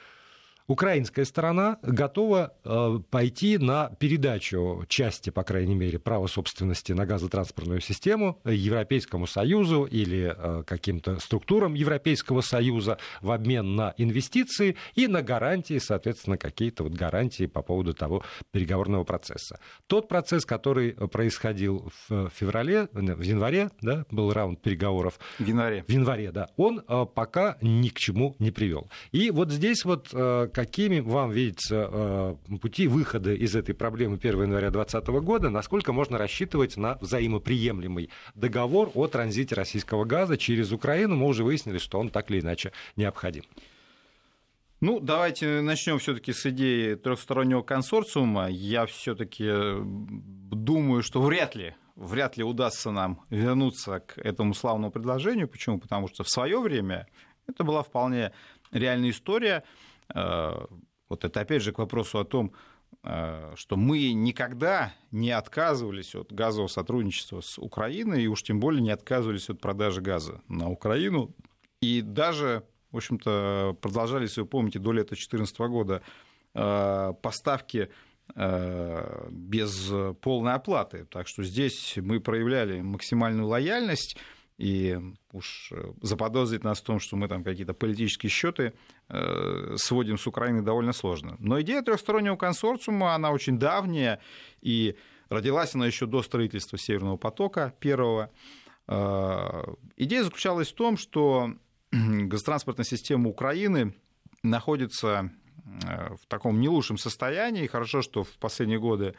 Украинская 0.66 1.26
сторона 1.26 1.78
готова 1.82 2.54
э, 2.64 2.98
пойти 3.10 3.58
на 3.58 3.90
передачу 3.98 4.86
части, 4.88 5.28
по 5.28 5.42
крайней 5.42 5.74
мере, 5.74 5.98
права 5.98 6.26
собственности 6.26 6.92
на 6.92 7.04
газотранспортную 7.04 7.80
систему 7.80 8.40
Европейскому 8.44 9.26
Союзу 9.26 9.84
или 9.84 10.34
э, 10.34 10.62
каким-то 10.66 11.18
структурам 11.18 11.74
Европейского 11.74 12.40
Союза 12.40 12.96
в 13.20 13.30
обмен 13.30 13.76
на 13.76 13.92
инвестиции 13.98 14.76
и 14.94 15.06
на 15.06 15.20
гарантии, 15.20 15.76
соответственно, 15.76 16.38
какие-то 16.38 16.84
вот 16.84 16.94
гарантии 16.94 17.44
по 17.44 17.60
поводу 17.60 17.92
того 17.92 18.24
переговорного 18.50 19.04
процесса. 19.04 19.60
Тот 19.86 20.08
процесс, 20.08 20.46
который 20.46 20.92
происходил 20.92 21.92
в 22.08 22.30
феврале, 22.30 22.88
в 22.92 23.20
январе, 23.20 23.68
да, 23.82 24.06
был 24.10 24.32
раунд 24.32 24.62
переговоров. 24.62 25.18
В 25.38 25.46
январе. 25.46 25.84
В 25.86 25.90
январе, 25.90 26.32
да. 26.32 26.48
Он 26.56 26.82
э, 26.88 27.04
пока 27.14 27.58
ни 27.60 27.90
к 27.90 27.98
чему 27.98 28.34
не 28.38 28.50
привел. 28.50 28.88
И 29.12 29.30
вот 29.30 29.50
здесь 29.50 29.84
вот 29.84 30.08
какими 30.54 31.00
вам 31.00 31.30
видятся 31.30 31.88
э, 31.90 32.56
пути 32.62 32.86
выхода 32.86 33.34
из 33.34 33.54
этой 33.54 33.74
проблемы 33.74 34.16
1 34.16 34.42
января 34.42 34.70
2020 34.70 35.08
года? 35.24 35.50
Насколько 35.50 35.92
можно 35.92 36.16
рассчитывать 36.16 36.76
на 36.76 36.96
взаимоприемлемый 37.00 38.10
договор 38.34 38.90
о 38.94 39.08
транзите 39.08 39.54
российского 39.54 40.04
газа 40.04 40.38
через 40.38 40.72
Украину? 40.72 41.16
Мы 41.16 41.26
уже 41.26 41.44
выяснили, 41.44 41.78
что 41.78 41.98
он 41.98 42.08
так 42.08 42.30
или 42.30 42.40
иначе 42.40 42.72
необходим. 42.96 43.42
Ну, 44.80 45.00
давайте 45.00 45.60
начнем 45.60 45.98
все-таки 45.98 46.32
с 46.32 46.46
идеи 46.46 46.94
трехстороннего 46.94 47.62
консорциума. 47.62 48.48
Я 48.48 48.86
все-таки 48.86 49.50
думаю, 49.82 51.02
что 51.02 51.20
вряд 51.22 51.54
ли, 51.54 51.74
вряд 51.96 52.36
ли 52.36 52.44
удастся 52.44 52.90
нам 52.90 53.22
вернуться 53.30 54.00
к 54.00 54.18
этому 54.18 54.54
славному 54.54 54.92
предложению. 54.92 55.48
Почему? 55.48 55.78
Потому 55.78 56.08
что 56.08 56.22
в 56.22 56.28
свое 56.28 56.60
время 56.60 57.08
это 57.46 57.64
была 57.64 57.82
вполне 57.82 58.32
реальная 58.72 59.10
история. 59.10 59.64
Э, 60.12 60.66
вот 61.08 61.24
это 61.24 61.40
опять 61.40 61.62
же 61.62 61.72
к 61.72 61.78
вопросу 61.78 62.18
о 62.18 62.24
том, 62.24 62.52
э, 63.02 63.52
что 63.56 63.76
мы 63.76 64.12
никогда 64.12 64.92
не 65.10 65.30
отказывались 65.30 66.14
от 66.14 66.32
газового 66.32 66.68
сотрудничества 66.68 67.40
с 67.40 67.58
Украиной, 67.58 68.24
и 68.24 68.26
уж 68.26 68.42
тем 68.42 68.60
более 68.60 68.82
не 68.82 68.90
отказывались 68.90 69.50
от 69.50 69.60
продажи 69.60 70.00
газа 70.00 70.40
на 70.48 70.70
Украину. 70.70 71.34
И 71.80 72.00
даже, 72.00 72.64
в 72.90 72.96
общем-то, 72.96 73.76
продолжались, 73.80 74.30
если 74.30 74.42
вы 74.42 74.46
помните, 74.46 74.78
до 74.78 74.92
лета 74.92 75.10
2014 75.10 75.58
года 75.60 76.02
э, 76.54 77.12
поставки 77.22 77.90
без 79.30 79.92
полной 80.22 80.54
оплаты. 80.54 81.04
Так 81.10 81.28
что 81.28 81.42
здесь 81.42 81.98
мы 81.98 82.20
проявляли 82.20 82.80
максимальную 82.80 83.46
лояльность 83.46 84.16
и 84.56 84.98
уж 85.32 85.72
э, 85.72 85.92
заподозрить 86.00 86.62
нас 86.62 86.80
в 86.80 86.84
том, 86.84 87.00
что 87.00 87.16
мы 87.16 87.28
там 87.28 87.42
какие-то 87.42 87.74
политические 87.74 88.30
счеты 88.30 88.72
э, 89.08 89.74
сводим 89.76 90.16
с 90.16 90.26
Украиной 90.26 90.62
довольно 90.62 90.92
сложно. 90.92 91.36
Но 91.40 91.60
идея 91.60 91.82
трехстороннего 91.82 92.36
консорциума, 92.36 93.14
она 93.14 93.32
очень 93.32 93.58
давняя, 93.58 94.20
и 94.60 94.96
родилась 95.28 95.74
она 95.74 95.86
еще 95.86 96.06
до 96.06 96.22
строительства 96.22 96.78
Северного 96.78 97.16
потока 97.16 97.74
первого. 97.80 98.30
Э, 98.86 99.64
идея 99.96 100.22
заключалась 100.22 100.70
в 100.70 100.74
том, 100.74 100.96
что 100.98 101.54
газотранспортная 101.90 102.84
система 102.84 103.28
Украины 103.28 103.94
находится 104.42 105.30
в 105.64 106.26
таком 106.28 106.60
не 106.60 106.68
лучшем 106.68 106.98
состоянии. 106.98 107.66
Хорошо, 107.66 108.02
что 108.02 108.22
в 108.22 108.36
последние 108.38 108.78
годы 108.78 109.14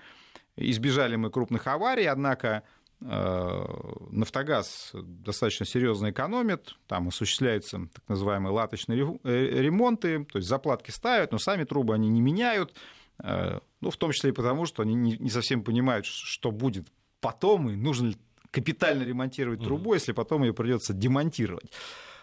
избежали 0.56 1.16
мы 1.16 1.32
крупных 1.32 1.66
аварий, 1.66 2.06
однако 2.06 2.64
Нафтогаз 3.02 4.92
достаточно 4.94 5.66
серьезно 5.66 6.12
экономит, 6.12 6.76
там 6.88 7.10
осуществляются 7.10 7.90
так 7.94 8.04
называемые 8.08 8.54
латочные 8.54 9.20
э, 9.24 9.62
ремонты, 9.62 10.26
то 10.26 10.38
есть 10.38 10.48
заплатки 10.48 10.92
ставят, 10.92 11.32
но 11.32 11.38
сами 11.38 11.66
трубы 11.66 11.94
они 11.94 12.10
не 12.10 12.22
меняют, 12.22 12.74
э, 13.22 13.60
ну, 13.82 13.92
в 13.92 13.98
том 13.98 14.12
числе 14.12 14.30
и 14.30 14.34
потому, 14.34 14.66
что 14.66 14.82
они 14.82 14.96
не 14.96 15.30
совсем 15.30 15.64
понимают, 15.64 16.06
что 16.06 16.52
будет 16.52 16.88
потом, 17.20 17.70
и 17.70 17.76
нужно 17.76 18.08
ли 18.08 18.18
капитально 18.50 19.04
ремонтировать 19.04 19.62
трубу, 19.62 19.94
если 19.94 20.14
потом 20.14 20.44
ее 20.44 20.54
придется 20.54 20.94
демонтировать. 20.94 21.70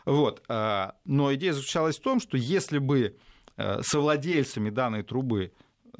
Вот. 0.06 0.42
Но 0.48 1.34
идея 1.34 1.52
заключалась 1.52 1.98
в 1.98 2.02
том, 2.02 2.20
что 2.20 2.38
если 2.38 2.78
бы 2.78 3.18
совладельцами 3.82 4.70
данной 4.70 5.02
трубы 5.02 5.52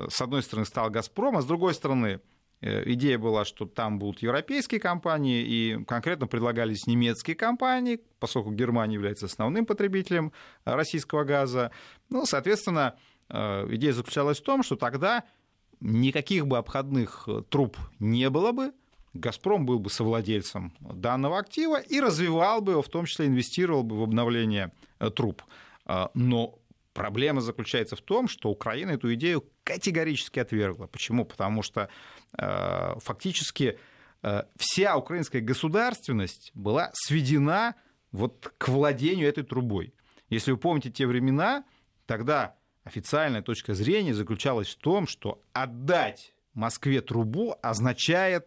с 0.09 0.23
одной 0.23 0.43
стороны 0.43 0.65
стал 0.65 0.89
«Газпром», 0.89 1.37
а 1.37 1.43
с 1.43 1.45
другой 1.45 1.75
стороны 1.75 2.23
Э, 2.23 2.32
идея 2.63 3.19
была, 3.19 3.45
что 3.45 3.67
там 3.67 3.99
будут 3.99 4.23
европейские 4.23 4.81
компании, 4.81 5.43
и 5.43 5.85
конкретно 5.85 6.27
предлагались 6.27 6.87
немецкие 6.87 7.35
компании, 7.35 8.01
поскольку 8.21 8.53
Германия 8.53 8.95
является 8.95 9.27
основным 9.27 9.67
потребителем 9.67 10.33
российского 10.65 11.25
газа. 11.25 11.73
Ну, 12.09 12.25
соответственно, 12.25 12.95
э, 13.29 13.67
идея 13.75 13.93
заключалась 13.93 14.41
в 14.41 14.45
том, 14.45 14.63
что 14.63 14.77
тогда 14.77 15.25
никаких 15.81 16.47
бы 16.47 16.59
обходных 16.59 17.25
э, 17.27 17.43
труб 17.49 17.77
не 17.99 18.31
было 18.31 18.53
бы, 18.53 18.73
«Газпром» 19.15 19.67
был 19.67 19.79
бы 19.79 19.91
совладельцем 19.91 20.73
данного 20.81 21.39
актива 21.39 21.79
и 21.81 22.01
развивал 22.01 22.63
бы 22.63 22.73
его, 22.73 22.83
в 22.83 22.89
том 22.89 23.05
числе 23.05 23.27
инвестировал 23.27 23.83
бы 23.83 23.99
в 23.99 24.03
обновление 24.05 24.73
труб. 25.15 25.43
Но 26.15 26.63
Проблема 26.93 27.41
заключается 27.41 27.97
в 27.97 28.03
том, 28.03 28.29
что 28.29 28.51
Украина 28.51 28.93
эту 28.93 29.13
идею 29.15 29.45
категорически 29.65 30.39
отвергла. 30.41 30.87
Почему? 30.87 31.25
Потому 31.25 31.63
что 31.63 31.83
э, 31.83 31.89
фактически 32.37 33.79
э, 34.23 34.43
вся 34.57 34.97
украинская 34.97 35.43
государственность 35.43 36.51
была 36.55 36.91
сведена 36.95 37.75
вот 38.11 38.53
к 38.59 38.69
владению 38.69 39.29
этой 39.29 39.45
трубой. 39.45 39.95
Если 40.29 40.53
вы 40.53 40.57
помните 40.57 40.91
те 40.91 41.07
времена, 41.07 41.65
тогда 42.07 42.55
официальная 42.85 43.43
точка 43.43 43.75
зрения 43.75 44.15
заключалась 44.15 44.69
в 44.69 44.79
том, 44.79 45.07
что 45.07 45.43
отдать 45.53 46.35
Москве 46.55 47.01
трубу 47.01 47.57
означает 47.63 48.47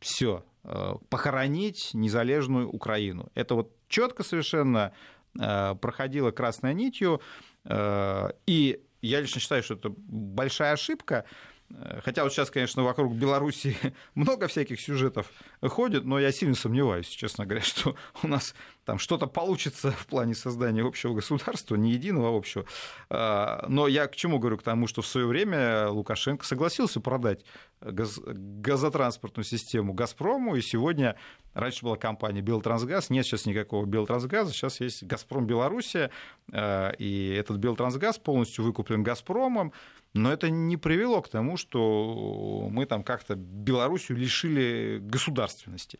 все, 0.00 0.44
э, 0.64 0.94
похоронить 1.08 1.90
незалежную 1.94 2.68
Украину. 2.68 3.30
Это 3.34 3.54
вот 3.54 3.72
четко 3.88 4.22
совершенно 4.22 4.92
э, 5.38 5.74
проходило 5.74 6.30
красной 6.30 6.74
нитью. 6.74 7.20
Э, 7.64 8.30
и 8.46 8.82
я 9.00 9.20
лично 9.20 9.40
считаю, 9.40 9.62
что 9.62 9.74
это 9.74 9.92
большая 9.96 10.72
ошибка. 10.72 11.24
Э, 11.70 12.00
хотя 12.02 12.22
вот 12.24 12.32
сейчас, 12.32 12.50
конечно, 12.50 12.82
вокруг 12.82 13.14
Беларуси 13.14 13.76
много 14.14 14.48
всяких 14.48 14.80
сюжетов 14.80 15.30
ходит, 15.62 16.04
но 16.04 16.18
я 16.18 16.32
сильно 16.32 16.54
сомневаюсь, 16.54 17.08
честно 17.08 17.44
говоря, 17.46 17.62
что 17.64 17.96
у 18.22 18.28
нас 18.28 18.54
там 18.88 18.98
что-то 18.98 19.26
получится 19.26 19.90
в 19.90 20.06
плане 20.06 20.34
создания 20.34 20.82
общего 20.82 21.12
государства, 21.12 21.76
не 21.76 21.92
единого 21.92 22.34
общего. 22.34 22.64
А, 23.10 23.66
но 23.68 23.86
я 23.86 24.06
к 24.06 24.16
чему 24.16 24.38
говорю? 24.38 24.56
К 24.56 24.62
тому, 24.62 24.86
что 24.86 25.02
в 25.02 25.06
свое 25.06 25.26
время 25.26 25.90
Лукашенко 25.90 26.46
согласился 26.46 26.98
продать 26.98 27.44
газ, 27.82 28.18
газотранспортную 28.24 29.44
систему 29.44 29.92
«Газпрому», 29.92 30.56
и 30.56 30.62
сегодня 30.62 31.16
раньше 31.52 31.84
была 31.84 31.96
компания 31.98 32.40
«Белтрансгаз», 32.40 33.10
нет 33.10 33.26
сейчас 33.26 33.44
никакого 33.44 33.84
«Белтрансгаза», 33.84 34.52
сейчас 34.52 34.80
есть 34.80 35.04
«Газпром 35.04 35.46
Белоруссия», 35.46 36.10
а, 36.50 36.92
и 36.92 37.28
этот 37.38 37.58
«Белтрансгаз» 37.58 38.16
полностью 38.16 38.64
выкуплен 38.64 39.02
«Газпромом», 39.02 39.74
но 40.14 40.32
это 40.32 40.48
не 40.48 40.78
привело 40.78 41.20
к 41.20 41.28
тому, 41.28 41.58
что 41.58 42.68
мы 42.70 42.86
там 42.86 43.02
как-то 43.02 43.34
Белоруссию 43.34 44.16
лишили 44.16 44.98
государственности. 45.02 45.98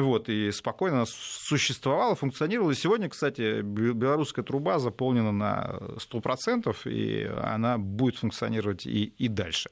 Вот, 0.00 0.28
и 0.28 0.50
спокойно 0.50 1.04
существовала, 1.06 2.14
функционировала. 2.14 2.74
Сегодня, 2.74 3.08
кстати, 3.08 3.60
белорусская 3.62 4.42
труба 4.42 4.78
заполнена 4.78 5.32
на 5.32 5.78
100%, 5.96 6.74
и 6.88 7.24
она 7.42 7.78
будет 7.78 8.16
функционировать 8.16 8.86
и, 8.86 9.04
и 9.04 9.28
дальше. 9.28 9.70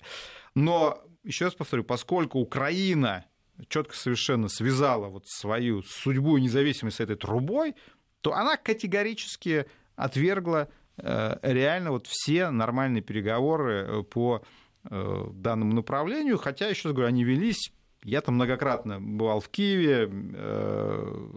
Но, 0.55 1.03
еще 1.25 1.47
раз 1.47 1.55
повторю, 1.55 1.85
поскольку 1.85 2.39
Украина 2.39 3.25
четко 3.69 3.97
совершенно 3.97 4.49
связала 4.49 5.09
вот 5.09 5.27
свою 5.27 5.83
судьбу 5.83 6.37
и 6.37 6.43
независимость 6.43 6.97
с 6.97 7.01
этой 7.01 7.17
трубой, 7.17 7.75
то 8.21 8.35
она 8.35 8.57
категорически 8.57 9.67
отвергла 9.97 10.69
э, 10.97 11.37
реально 11.43 11.93
вот 11.93 12.07
все 12.07 12.51
нормальные 12.51 13.03
переговоры 13.03 13.87
э, 13.87 14.03
по 14.03 14.43
э, 14.85 15.25
данному 15.33 15.75
направлению, 15.75 16.39
хотя, 16.39 16.69
еще 16.69 16.89
раз 16.89 16.95
говорю, 16.95 17.09
они 17.09 17.25
велись 17.25 17.73
я 18.03 18.21
там 18.21 18.37
многократно 18.37 19.01
бывал 19.01 19.41
в 19.41 19.49
Киеве, 19.49 20.11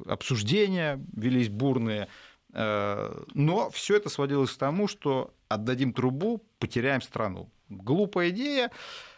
обсуждения 0.06 1.04
велись 1.14 1.50
бурные, 1.50 2.08
но 2.54 3.70
все 3.72 3.98
это 3.98 4.10
сводилось 4.10 4.52
к 4.52 4.58
тому, 4.58 4.88
что 4.88 5.34
отдадим 5.50 5.92
трубу, 5.94 6.46
потеряем 6.60 7.02
страну. 7.02 7.52
Глупая 7.70 8.30
идея, 8.30 8.72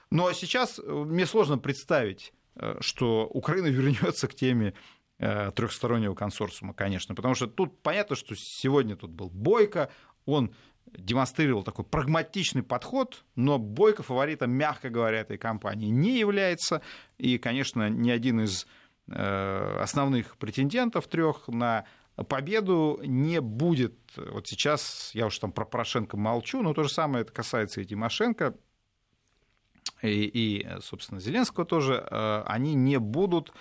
но 0.10 0.32
сейчас 0.34 0.80
мне 0.86 1.26
сложно 1.26 1.58
представить, 1.58 2.34
что 2.80 3.30
Украина 3.32 3.68
вернется 3.68 4.28
к 4.28 4.36
теме 4.36 4.74
Э, 5.18 5.52
трехстороннего 5.56 6.14
консорциума, 6.14 6.74
конечно, 6.74 7.16
потому 7.16 7.36
что 7.36 7.48
тут 7.48 7.82
понятно, 7.82 8.18
что 8.18 8.36
сегодня 8.36 8.98
тут 8.98 9.12
был 9.12 9.30
Бойко, 9.30 9.90
он 10.26 10.54
демонстрировал 10.98 11.64
такой 11.64 11.86
прагматичный 11.86 12.64
подход, 12.64 13.24
но 13.36 13.58
Бойко 13.58 14.04
фаворитом, 14.04 14.52
мягко 14.52 14.90
говоря, 14.90 15.20
этой 15.20 15.38
компании 15.38 15.90
не 15.90 16.20
является, 16.20 16.82
и, 17.18 17.38
конечно, 17.38 17.90
ни 17.90 18.10
один 18.10 18.42
из 18.42 18.68
э, 19.08 19.78
основных 19.82 20.38
претендентов 20.38 21.08
трех 21.08 21.48
на 21.48 21.86
победу 22.28 23.00
не 23.04 23.42
будет. 23.42 23.96
Вот 24.16 24.48
сейчас 24.48 25.12
я 25.14 25.26
уж 25.26 25.38
там 25.38 25.52
про 25.52 25.66
Порошенко 25.66 26.18
молчу, 26.18 26.62
но 26.62 26.74
то 26.74 26.84
же 26.84 26.90
самое 26.90 27.24
это 27.24 27.34
касается 27.34 27.82
и 27.82 27.86
Тимошенко, 27.86 28.56
и, 30.02 30.08
и 30.08 30.68
собственно, 30.82 31.20
Зеленского 31.20 31.66
тоже. 31.66 32.06
Э, 32.10 32.44
они 32.46 32.74
не 32.74 33.00
будут 33.00 33.54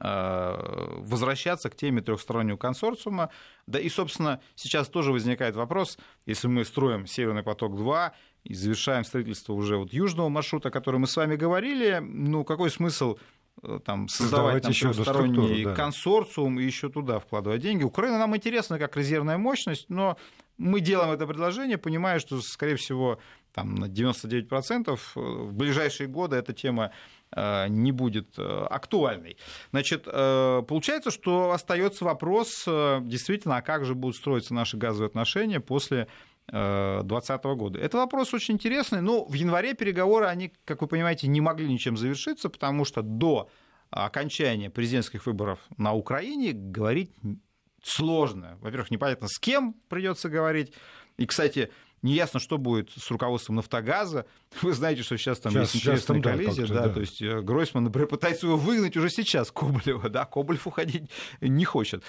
возвращаться 0.00 1.70
к 1.70 1.76
теме 1.76 2.00
трехстороннего 2.00 2.56
консорциума. 2.56 3.30
Да 3.66 3.80
и, 3.80 3.88
собственно, 3.88 4.40
сейчас 4.54 4.88
тоже 4.88 5.12
возникает 5.12 5.56
вопрос, 5.56 5.98
если 6.24 6.46
мы 6.46 6.64
строим 6.64 7.06
Северный 7.06 7.42
поток-2 7.42 8.12
и 8.44 8.54
завершаем 8.54 9.04
строительство 9.04 9.52
уже 9.52 9.76
вот 9.76 9.92
южного 9.92 10.28
маршрута, 10.28 10.68
о 10.68 10.70
котором 10.70 11.02
мы 11.02 11.06
с 11.06 11.16
вами 11.16 11.36
говорили, 11.36 12.00
ну, 12.00 12.44
какой 12.44 12.70
смысл 12.70 13.18
э, 13.62 13.80
там, 13.84 14.08
создавать 14.08 14.62
там, 14.62 14.72
еще 14.72 14.92
трехсторонний 14.92 15.64
да. 15.64 15.74
консорциум 15.74 16.60
и 16.60 16.64
еще 16.64 16.88
туда 16.88 17.18
вкладывать 17.18 17.60
деньги. 17.60 17.82
Украина 17.82 18.18
нам 18.18 18.36
интересна 18.36 18.78
как 18.78 18.96
резервная 18.96 19.36
мощность, 19.36 19.86
но 19.88 20.16
мы 20.56 20.80
делаем 20.80 21.10
это 21.10 21.26
предложение, 21.26 21.76
понимая, 21.76 22.20
что, 22.20 22.40
скорее 22.40 22.76
всего, 22.76 23.18
там, 23.52 23.74
на 23.74 23.86
99% 23.86 24.88
э, 24.88 25.20
в 25.20 25.52
ближайшие 25.52 26.08
годы 26.08 26.36
эта 26.36 26.52
тема 26.52 26.92
Э, 26.92 27.17
не 27.36 27.92
будет 27.92 28.38
э, 28.38 28.66
актуальной. 28.70 29.36
Значит, 29.70 30.04
э, 30.06 30.62
получается, 30.66 31.10
что 31.10 31.52
остается 31.52 32.04
вопрос 32.04 32.64
действительно, 32.66 33.56
а 33.56 33.62
как 33.62 33.84
же 33.84 33.94
будут 33.94 34.16
строиться 34.16 34.54
наши 34.54 34.76
газовые 34.76 35.08
отношения 35.08 35.60
после 35.60 36.08
2020 36.50 37.44
года. 37.44 37.78
Это 37.78 37.98
вопрос 37.98 38.32
очень 38.32 38.54
интересный. 38.54 39.02
Но 39.02 39.26
в 39.26 39.34
январе 39.34 39.74
переговоры, 39.74 40.24
они, 40.24 40.50
как 40.64 40.80
вы 40.80 40.88
понимаете, 40.88 41.28
не 41.28 41.42
могли 41.42 41.70
ничем 41.70 41.98
завершиться, 41.98 42.48
потому 42.48 42.86
что 42.86 43.02
до 43.02 43.50
окончания 43.90 44.70
президентских 44.70 45.26
выборов 45.26 45.58
на 45.76 45.92
Украине 45.92 46.52
говорить 46.52 47.10
сложно. 47.82 48.58
Во-первых, 48.60 48.90
непонятно, 48.90 49.28
с 49.28 49.38
кем 49.38 49.74
придется 49.88 50.28
говорить. 50.28 50.72
И, 51.16 51.26
кстати, 51.26 51.70
Неясно, 52.02 52.40
что 52.40 52.58
будет 52.58 52.90
с 52.90 53.10
руководством 53.10 53.56
«Нафтогаза». 53.56 54.26
Вы 54.62 54.72
знаете, 54.72 55.02
что 55.02 55.16
сейчас 55.16 55.40
там 55.40 55.52
сейчас, 55.52 55.74
есть 55.74 55.84
интересная 55.84 56.22
там, 56.22 56.32
коллизия. 56.32 56.66
Да, 56.66 56.86
да, 56.86 56.94
То 56.94 57.00
есть 57.00 57.20
э, 57.22 57.40
Гройсман, 57.40 57.84
например, 57.84 58.08
пытается 58.08 58.46
его 58.46 58.56
выгнать 58.56 58.96
уже 58.96 59.10
сейчас, 59.10 59.50
Коболева. 59.50 60.08
Да, 60.08 60.24
Коболев 60.24 60.66
уходить 60.66 61.10
не 61.40 61.64
хочет. 61.64 62.02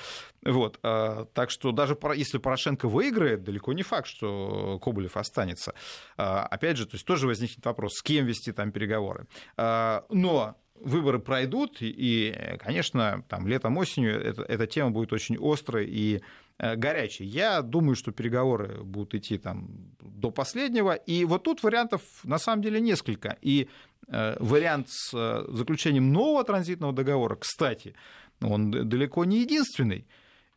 Вот. 0.43 0.79
А, 0.83 1.25
так 1.33 1.49
что 1.49 1.71
даже 1.71 1.97
если 2.15 2.37
Порошенко 2.37 2.87
выиграет, 2.87 3.43
далеко 3.43 3.73
не 3.73 3.83
факт, 3.83 4.07
что 4.07 4.79
Коболев 4.79 5.17
останется. 5.17 5.73
А, 6.17 6.45
опять 6.45 6.77
же, 6.77 6.85
то 6.85 6.95
есть 6.95 7.05
тоже 7.05 7.27
возникнет 7.27 7.65
вопрос, 7.65 7.93
с 7.95 8.01
кем 8.01 8.25
вести 8.25 8.51
там 8.51 8.71
переговоры. 8.71 9.27
А, 9.57 10.05
но 10.09 10.55
выборы 10.79 11.19
пройдут, 11.19 11.77
и, 11.81 12.57
конечно, 12.59 13.23
там 13.27 13.47
летом, 13.47 13.77
осенью 13.77 14.19
эта, 14.19 14.43
эта 14.43 14.67
тема 14.67 14.91
будет 14.91 15.13
очень 15.13 15.37
острой 15.39 15.87
и 15.87 16.21
горячей. 16.59 17.25
Я 17.25 17.61
думаю, 17.61 17.95
что 17.95 18.11
переговоры 18.11 18.83
будут 18.83 19.15
идти 19.15 19.37
там 19.37 19.69
до 20.01 20.31
последнего, 20.31 20.93
и 20.93 21.25
вот 21.25 21.43
тут 21.43 21.63
вариантов 21.63 22.01
на 22.23 22.37
самом 22.37 22.61
деле 22.61 22.81
несколько. 22.81 23.37
И 23.41 23.69
э, 24.07 24.35
вариант 24.39 24.89
с 24.89 25.13
э, 25.13 25.45
заключением 25.49 26.11
нового 26.11 26.43
транзитного 26.43 26.93
договора, 26.93 27.35
кстати, 27.35 27.95
он 28.41 28.71
далеко 28.71 29.25
не 29.25 29.41
единственный. 29.41 30.05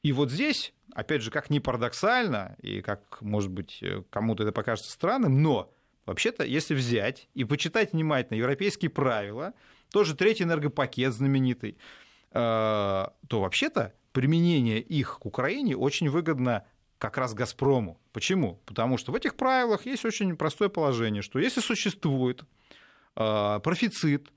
И 0.03 0.13
вот 0.13 0.31
здесь, 0.31 0.75
опять 0.93 1.23
же, 1.23 1.31
как 1.31 1.51
ни 1.51 1.61
парадоксально, 1.61 2.57
и 2.61 2.81
как, 2.81 3.23
может 3.23 3.51
быть, 3.51 3.83
кому-то 4.11 4.43
это 4.43 4.53
покажется 4.53 4.91
странным, 4.91 5.43
но 5.43 5.73
вообще-то, 6.07 6.45
если 6.45 6.75
взять 6.75 7.29
и 7.35 7.45
почитать 7.45 7.93
внимательно 7.93 8.37
европейские 8.37 8.91
правила, 8.91 9.55
тоже 9.93 10.17
третий 10.17 10.45
энергопакет 10.45 11.13
знаменитый, 11.13 11.77
э, 12.33 12.35
то 12.35 13.11
вообще-то 13.31 13.95
применение 14.13 14.81
их 14.81 15.19
к 15.21 15.27
Украине 15.27 15.77
очень 15.77 16.09
выгодно 16.09 16.65
как 16.99 17.19
раз 17.19 17.35
«Газпрому». 17.35 18.01
Почему? 18.13 18.61
Потому 18.65 18.99
что 18.99 19.13
в 19.13 19.15
этих 19.17 19.35
правилах 19.35 19.87
есть 19.87 20.05
очень 20.05 20.37
простое 20.37 20.69
положение, 20.69 21.23
что 21.23 21.39
если 21.39 21.61
существует 21.61 22.45
э, 23.17 23.61
профицит 23.63 24.29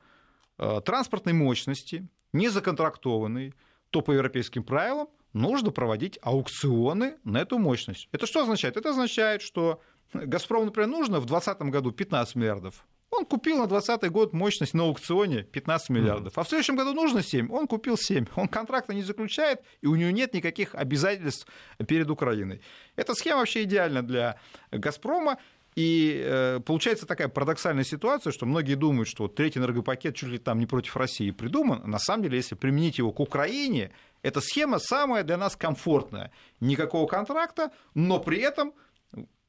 э, 0.58 0.82
транспортной 0.84 1.34
мощности, 1.34 2.08
не 2.34 2.50
законтрактованный, 2.50 3.54
то 3.92 4.02
по 4.02 4.12
европейским 4.12 4.64
правилам 4.64 5.08
нужно 5.34 5.72
проводить 5.72 6.18
аукционы 6.22 7.18
на 7.24 7.40
эту 7.40 7.60
мощность. 7.60 8.10
Это 8.12 8.26
что 8.26 8.42
означает? 8.42 8.78
Это 8.78 8.90
означает, 8.90 9.42
что 9.42 9.82
«Газпрому», 10.14 10.66
например, 10.66 10.90
нужно 10.90 11.20
в 11.20 11.26
2020 11.26 11.62
году 11.72 11.92
15 11.92 12.36
миллиардов 12.36 12.86
он 13.12 13.26
купил 13.26 13.58
на 13.58 13.68
2020 13.68 14.12
год 14.12 14.34
мощность 14.34 14.74
на 14.74 14.84
аукционе 14.84 15.44
15 15.44 15.90
миллиардов. 15.90 16.38
А 16.38 16.44
в 16.44 16.50
следующем 16.50 16.76
году 16.76 16.94
нужно 16.94 17.24
7, 17.24 17.52
он 17.52 17.68
купил 17.68 17.98
7. 17.98 18.26
Он 18.36 18.48
контракта 18.48 18.94
не 18.94 19.04
заключает, 19.04 19.62
и 19.82 19.88
у 19.88 19.96
него 19.96 20.12
нет 20.12 20.34
никаких 20.34 20.76
обязательств 20.76 21.48
перед 21.88 22.10
Украиной. 22.10 22.62
Эта 22.96 23.14
схема 23.14 23.40
вообще 23.40 23.64
идеальна 23.64 24.02
для 24.02 24.40
«Газпрома». 24.72 25.38
И 25.76 26.24
э, 26.24 26.62
получается 26.66 27.06
такая 27.06 27.28
парадоксальная 27.28 27.84
ситуация, 27.84 28.32
что 28.32 28.46
многие 28.46 28.76
думают, 28.76 29.10
что 29.10 29.24
вот 29.24 29.36
третий 29.36 29.60
энергопакет 29.60 30.16
чуть 30.16 30.30
ли 30.30 30.38
там 30.38 30.58
не 30.58 30.66
против 30.66 30.96
России 30.96 31.32
придуман. 31.32 31.82
На 31.90 32.00
самом 32.00 32.24
деле, 32.24 32.38
если 32.38 32.56
применить 32.56 32.98
его 32.98 33.12
к 33.12 33.20
Украине, 33.20 33.92
эта 34.22 34.40
схема 34.40 34.80
самая 34.80 35.24
для 35.24 35.36
нас 35.36 35.58
комфортная. 35.58 36.32
Никакого 36.62 37.08
контракта, 37.08 37.72
но 37.94 38.20
при 38.20 38.40
этом 38.40 38.74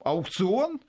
аукцион 0.00 0.80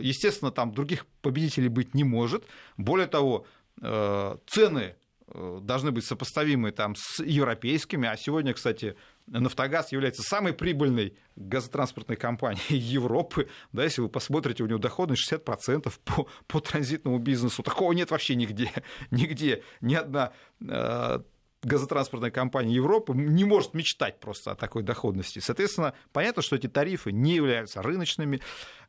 естественно, 0.00 0.50
там 0.50 0.72
других 0.72 1.06
победителей 1.22 1.68
быть 1.68 1.94
не 1.94 2.04
может. 2.04 2.44
Более 2.76 3.06
того, 3.06 3.46
э, 3.82 4.36
цены 4.46 4.96
э, 5.28 5.58
должны 5.62 5.90
быть 5.90 6.04
сопоставимы 6.04 6.70
там, 6.70 6.94
с 6.96 7.22
европейскими. 7.22 8.08
А 8.08 8.16
сегодня, 8.16 8.54
кстати, 8.54 8.96
Нафтогаз 9.26 9.90
является 9.90 10.22
самой 10.22 10.52
прибыльной 10.52 11.16
газотранспортной 11.34 12.16
компанией 12.16 12.76
Европы. 12.78 13.48
Да, 13.72 13.82
если 13.82 14.02
вы 14.02 14.08
посмотрите, 14.08 14.62
у 14.62 14.66
него 14.66 14.78
доходность 14.78 15.30
60% 15.30 15.92
по, 16.04 16.28
по 16.46 16.60
транзитному 16.60 17.18
бизнесу. 17.18 17.62
Такого 17.62 17.92
нет 17.92 18.10
вообще 18.10 18.36
нигде. 18.36 18.70
Нигде. 19.10 19.62
Ни 19.80 19.94
одна 19.94 20.32
газотранспортная 21.66 22.30
компания 22.30 22.74
Европы 22.74 23.12
не 23.14 23.44
может 23.44 23.74
мечтать 23.74 24.20
просто 24.20 24.52
о 24.52 24.54
такой 24.54 24.82
доходности. 24.82 25.40
Соответственно, 25.40 25.94
понятно, 26.12 26.42
что 26.42 26.54
эти 26.54 26.68
тарифы 26.68 27.10
не 27.10 27.34
являются 27.34 27.82
рыночными. 27.82 28.40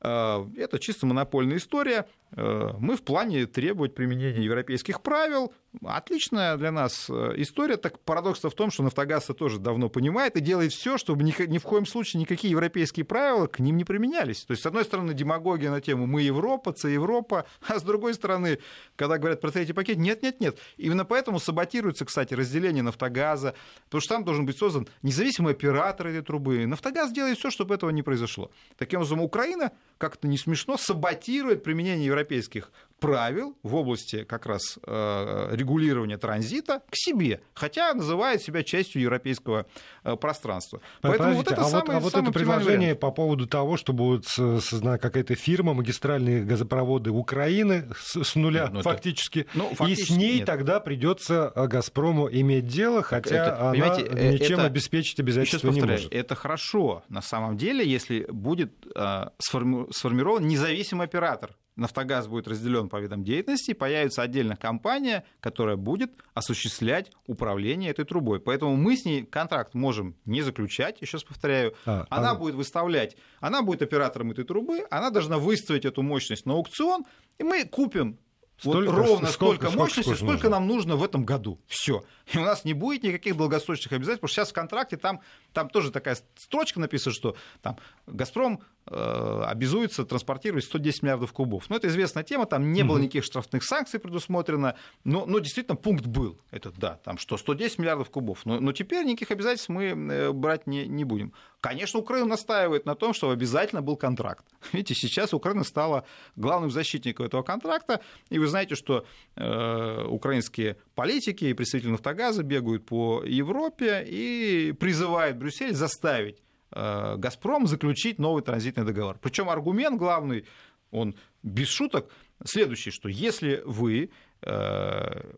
Э, 0.02 0.46
это 0.58 0.80
чисто 0.80 1.06
монопольная 1.06 1.58
история. 1.58 2.08
Э, 2.36 2.72
мы 2.80 2.96
в 2.96 3.04
плане 3.04 3.46
требовать 3.46 3.96
применения 3.96 4.44
европейских 4.44 5.02
правил. 5.02 5.54
Отличная 5.84 6.58
для 6.58 6.72
нас 6.72 7.10
э, 7.10 7.34
история. 7.38 7.78
Так 7.78 8.00
парадокс 8.00 8.44
в 8.44 8.52
том, 8.52 8.72
что 8.72 8.84
Нафтогаз 8.84 9.26
тоже 9.38 9.60
давно 9.60 9.90
понимает 9.90 10.36
и 10.36 10.42
делает 10.42 10.74
все, 10.74 10.98
чтобы 10.98 11.24
ни, 11.24 11.34
ни 11.48 11.58
в 11.58 11.64
коем 11.64 11.86
случае 11.86 12.22
никакие 12.22 12.52
европейские 12.52 13.06
правила 13.06 13.48
к 13.48 13.60
ним 13.60 13.78
не 13.78 13.86
применялись. 13.86 14.44
То 14.44 14.52
есть, 14.52 14.64
с 14.64 14.66
одной 14.66 14.86
стороны, 14.86 15.14
демагогия 15.14 15.72
на 15.72 15.82
тему 15.82 16.06
«мы 16.06 16.22
Европа», 16.22 16.74
«Ц 16.74 16.90
Европа», 16.90 17.46
а 17.68 17.80
с 17.80 17.84
другой 17.84 18.14
стороны, 18.14 18.60
когда 18.96 19.18
говорят 19.18 19.42
про 19.42 19.52
третий 19.52 19.74
пакет, 19.74 19.98
нет-нет-нет. 19.98 20.58
Именно 20.78 21.06
поэтому 21.06 21.40
саботируется, 21.40 22.06
кстати, 22.06 22.34
разделение 22.34 22.84
Нафтогаза, 22.84 23.56
потому 23.86 24.02
что 24.02 24.16
там 24.16 24.24
должен 24.24 24.46
быть 24.46 24.58
создан 24.58 24.88
независимый 25.02 25.54
оператор 25.54 26.08
этой 26.08 26.22
трубы. 26.22 26.66
Нафтогаз 26.66 27.12
делает 27.12 27.38
все, 27.38 27.52
чтобы 27.52 27.76
этого 27.76 27.90
не 27.92 28.04
произошло. 28.04 28.52
Таким 28.78 29.00
образом, 29.00 29.22
Украина 29.22 29.72
как-то 29.98 30.28
не 30.28 30.38
смешно, 30.38 30.78
саботирует 30.78 31.64
применение 31.64 32.06
европейских 32.06 32.72
правил 33.00 33.58
в 33.64 33.76
области 33.76 34.24
как 34.24 34.46
раз 34.46 34.80
э, 34.86 35.50
регулирования 35.52 36.18
транзита 36.18 36.82
к 36.90 36.96
себе, 36.96 37.42
хотя 37.54 37.94
называет 37.94 38.42
себя 38.42 38.64
частью 38.64 39.02
европейского 39.02 39.66
э, 40.04 40.16
пространства. 40.16 40.82
Поэтому 41.02 41.34
вот 41.36 41.52
это 41.52 41.62
а 41.62 41.66
самый, 41.66 41.86
вот, 41.86 41.96
а 41.96 42.00
вот 42.00 42.16
это 42.16 42.32
предложение 42.32 42.80
вариант. 42.80 43.00
по 43.00 43.12
поводу 43.12 43.48
того, 43.48 43.78
что 43.78 43.94
будет 43.94 44.26
создана 44.26 44.98
какая-то 44.98 45.36
фирма, 45.36 45.74
магистральные 45.74 46.44
газопроводы 46.44 47.12
Украины 47.12 47.90
с, 48.00 48.24
с 48.24 48.36
нуля 48.36 48.70
ну, 48.72 48.82
фактически, 48.82 49.40
это, 49.40 49.50
ну, 49.54 49.76
фактически, 49.76 50.12
и 50.12 50.16
с 50.16 50.18
ней 50.18 50.38
нет. 50.38 50.46
тогда 50.46 50.80
придется 50.80 51.52
«Газпрому» 51.56 52.30
иметь 52.32 52.68
дело, 52.68 53.04
хотя 53.04 53.36
это, 53.36 53.70
она 53.70 53.98
э, 53.98 54.34
ничем 54.34 54.60
это, 54.60 54.66
обеспечить 54.66 55.20
обязательства 55.20 55.70
не 55.70 55.82
может. 55.82 56.14
Это 56.14 56.36
хорошо 56.36 57.04
на 57.10 57.22
самом 57.22 57.58
деле, 57.58 57.88
если 57.88 58.26
будет 58.30 58.74
э, 58.96 59.26
сформирован 59.40 60.48
независимый 60.48 61.06
оператор 61.06 61.56
Нафтогаз 61.78 62.28
будет 62.28 62.48
разделен 62.48 62.90
по 62.90 63.00
видам 63.00 63.24
деятельности, 63.24 63.74
появится 63.74 64.24
отдельная 64.24 64.56
компания, 64.56 65.24
которая 65.40 65.76
будет 65.76 66.12
осуществлять 66.34 67.12
управление 67.28 67.92
этой 67.92 68.04
трубой. 68.04 68.40
Поэтому 68.40 68.76
мы 68.76 68.98
с 68.98 69.06
ней 69.06 69.24
контракт 69.24 69.76
можем 69.76 70.16
не 70.26 70.42
заключать, 70.42 71.02
еще 71.02 71.18
раз 71.18 71.24
повторяю. 71.24 71.76
А, 71.86 72.06
она 72.10 72.32
а... 72.32 72.36
будет 72.36 72.56
выставлять, 72.56 73.16
она 73.40 73.62
будет 73.62 73.84
оператором 73.84 74.32
этой 74.32 74.44
трубы, 74.44 74.86
она 74.90 75.12
должна 75.12 75.38
выставить 75.38 75.86
эту 75.86 76.02
мощность 76.02 76.46
на 76.46 76.54
аукцион, 76.54 77.06
и 77.38 77.44
мы 77.44 77.64
купим 77.66 78.18
Столько, 78.60 78.92
вот 78.92 78.98
ровно 78.98 79.28
сколько, 79.28 79.68
столько 79.68 79.78
мощности, 79.78 80.10
сколько, 80.16 80.26
сколько 80.26 80.50
нам 80.50 80.66
нужно 80.68 80.96
в 80.96 81.04
этом 81.04 81.26
году. 81.26 81.60
Все. 81.68 82.04
И 82.34 82.40
у 82.40 82.42
нас 82.42 82.66
не 82.66 82.74
будет 82.74 83.04
никаких 83.04 83.38
долгосрочных 83.38 83.94
обязательств, 83.94 84.22
потому 84.22 84.30
что 84.30 84.42
сейчас 84.42 84.50
в 84.50 84.54
контракте 84.54 84.98
там, 84.98 85.22
там 85.54 85.70
тоже 85.70 85.92
такая 85.92 86.18
строчка 86.36 86.80
написана, 86.80 87.14
что 87.14 87.36
там 87.62 87.78
«Газпром 88.08 88.62
обязуется 88.90 90.06
транспортировать 90.06 90.66
110 90.66 91.04
миллиардов 91.04 91.34
кубов». 91.34 91.70
Ну, 91.70 91.76
это 91.76 91.88
известная 91.88 92.24
тема, 92.24 92.46
там 92.46 92.72
не 92.72 92.84
было 92.84 92.98
никаких 92.98 93.24
штрафных 93.24 93.64
санкций 93.64 94.00
предусмотрено, 94.00 94.76
но, 95.04 95.26
но 95.26 95.40
действительно 95.40 95.76
пункт 95.76 96.06
был 96.06 96.40
этот, 96.52 96.78
да, 96.78 97.00
там, 97.04 97.18
что 97.18 97.38
110 97.38 97.80
миллиардов 97.80 98.10
кубов. 98.10 98.46
Но, 98.46 98.60
но 98.60 98.72
теперь 98.72 99.06
никаких 99.06 99.32
обязательств 99.32 99.70
мы 99.70 99.86
э, 99.86 100.32
брать 100.32 100.68
не, 100.68 100.88
не 100.88 101.04
будем. 101.04 101.34
Конечно, 101.62 102.00
Украина 102.00 102.28
настаивает 102.28 102.86
на 102.86 102.96
том, 102.96 103.14
что 103.14 103.30
обязательно 103.32 103.82
был 103.82 103.98
контракт. 103.98 104.46
Видите, 104.74 104.96
сейчас 104.96 105.34
Украина 105.34 105.64
стала 105.64 106.06
главным 106.36 106.72
защитником 106.72 107.26
этого 107.26 107.44
контракта, 107.44 108.02
и 108.30 108.40
вы 108.40 108.48
знаете, 108.48 108.76
что 108.76 109.06
э, 109.36 110.04
украинские 110.06 110.78
политики 110.96 111.46
и 111.46 111.54
представители 111.54 111.92
«Нафтогаза» 111.92 112.44
бегают 112.44 112.86
по 112.86 113.24
Европе 113.24 114.06
и 114.08 114.74
призывают 114.80 115.38
Брюссель 115.38 115.74
заставить 115.74 116.38
э, 116.38 116.47
«Газпром» 116.72 117.68
заключить 117.68 118.20
новый 118.20 118.44
транзитный 118.44 118.84
договор. 118.84 119.18
Причем 119.22 119.50
аргумент 119.50 119.98
главный, 119.98 120.46
он 120.92 121.16
без 121.44 121.68
шуток, 121.68 122.12
следующий, 122.44 122.92
что 122.92 123.10
если 123.10 123.62
вы 123.66 124.12
э, 124.42 125.34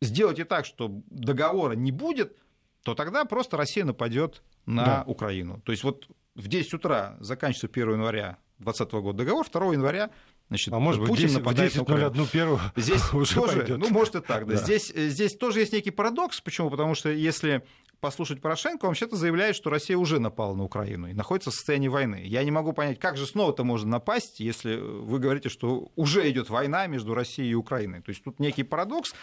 сделаете 0.00 0.44
так, 0.44 0.66
что 0.66 1.02
договора 1.10 1.72
не 1.72 1.92
будет, 1.92 2.36
то 2.82 2.94
тогда 2.94 3.24
просто 3.24 3.56
Россия 3.56 3.84
нападет 3.84 4.42
на 4.66 4.84
да. 4.84 5.04
Украину. 5.06 5.60
То 5.64 5.72
есть 5.72 5.84
вот 5.84 6.08
в 6.34 6.48
10 6.48 6.74
утра 6.74 7.16
заканчивается 7.20 7.68
1 7.70 7.92
января 7.94 8.38
2020 8.58 8.92
года 8.92 9.18
договор, 9.18 9.46
2 9.50 9.72
января 9.72 10.10
Значит, 10.48 10.72
а 10.72 10.78
может 10.78 11.04
Путин 11.04 11.26
10, 11.26 11.38
нападает 11.38 11.72
10 11.72 11.76
на 11.76 11.82
Украину. 11.82 12.26
первую 12.26 12.60
здесь 12.74 13.02
уже 13.12 13.34
тоже, 13.34 13.58
пойдет. 13.58 13.78
ну, 13.78 13.90
может 13.90 14.14
и 14.14 14.20
так, 14.20 14.46
да. 14.46 14.54
да. 14.54 14.56
Здесь, 14.56 14.88
здесь 14.88 15.36
тоже 15.36 15.60
есть 15.60 15.74
некий 15.74 15.90
парадокс. 15.90 16.40
Почему? 16.40 16.70
Потому 16.70 16.94
что 16.94 17.10
если 17.10 17.66
послушать 18.00 18.40
Порошенко, 18.40 18.84
он 18.84 18.90
вообще-то 18.90 19.16
заявляет, 19.16 19.56
что 19.56 19.70
Россия 19.70 19.96
уже 19.96 20.20
напала 20.20 20.54
на 20.54 20.64
Украину 20.64 21.08
и 21.08 21.12
находится 21.12 21.50
в 21.50 21.54
состоянии 21.54 21.88
войны. 21.88 22.22
Я 22.24 22.44
не 22.44 22.50
могу 22.50 22.72
понять, 22.72 22.98
как 22.98 23.16
же 23.16 23.26
снова-то 23.26 23.64
можно 23.64 23.90
напасть, 23.90 24.40
если 24.40 24.76
вы 24.76 25.18
говорите, 25.18 25.48
что 25.48 25.90
уже 25.96 26.28
идет 26.30 26.48
война 26.50 26.86
между 26.86 27.14
Россией 27.14 27.50
и 27.50 27.54
Украиной. 27.54 28.00
То 28.00 28.10
есть 28.10 28.22
тут 28.22 28.38
некий 28.38 28.62
парадокс, 28.62 29.14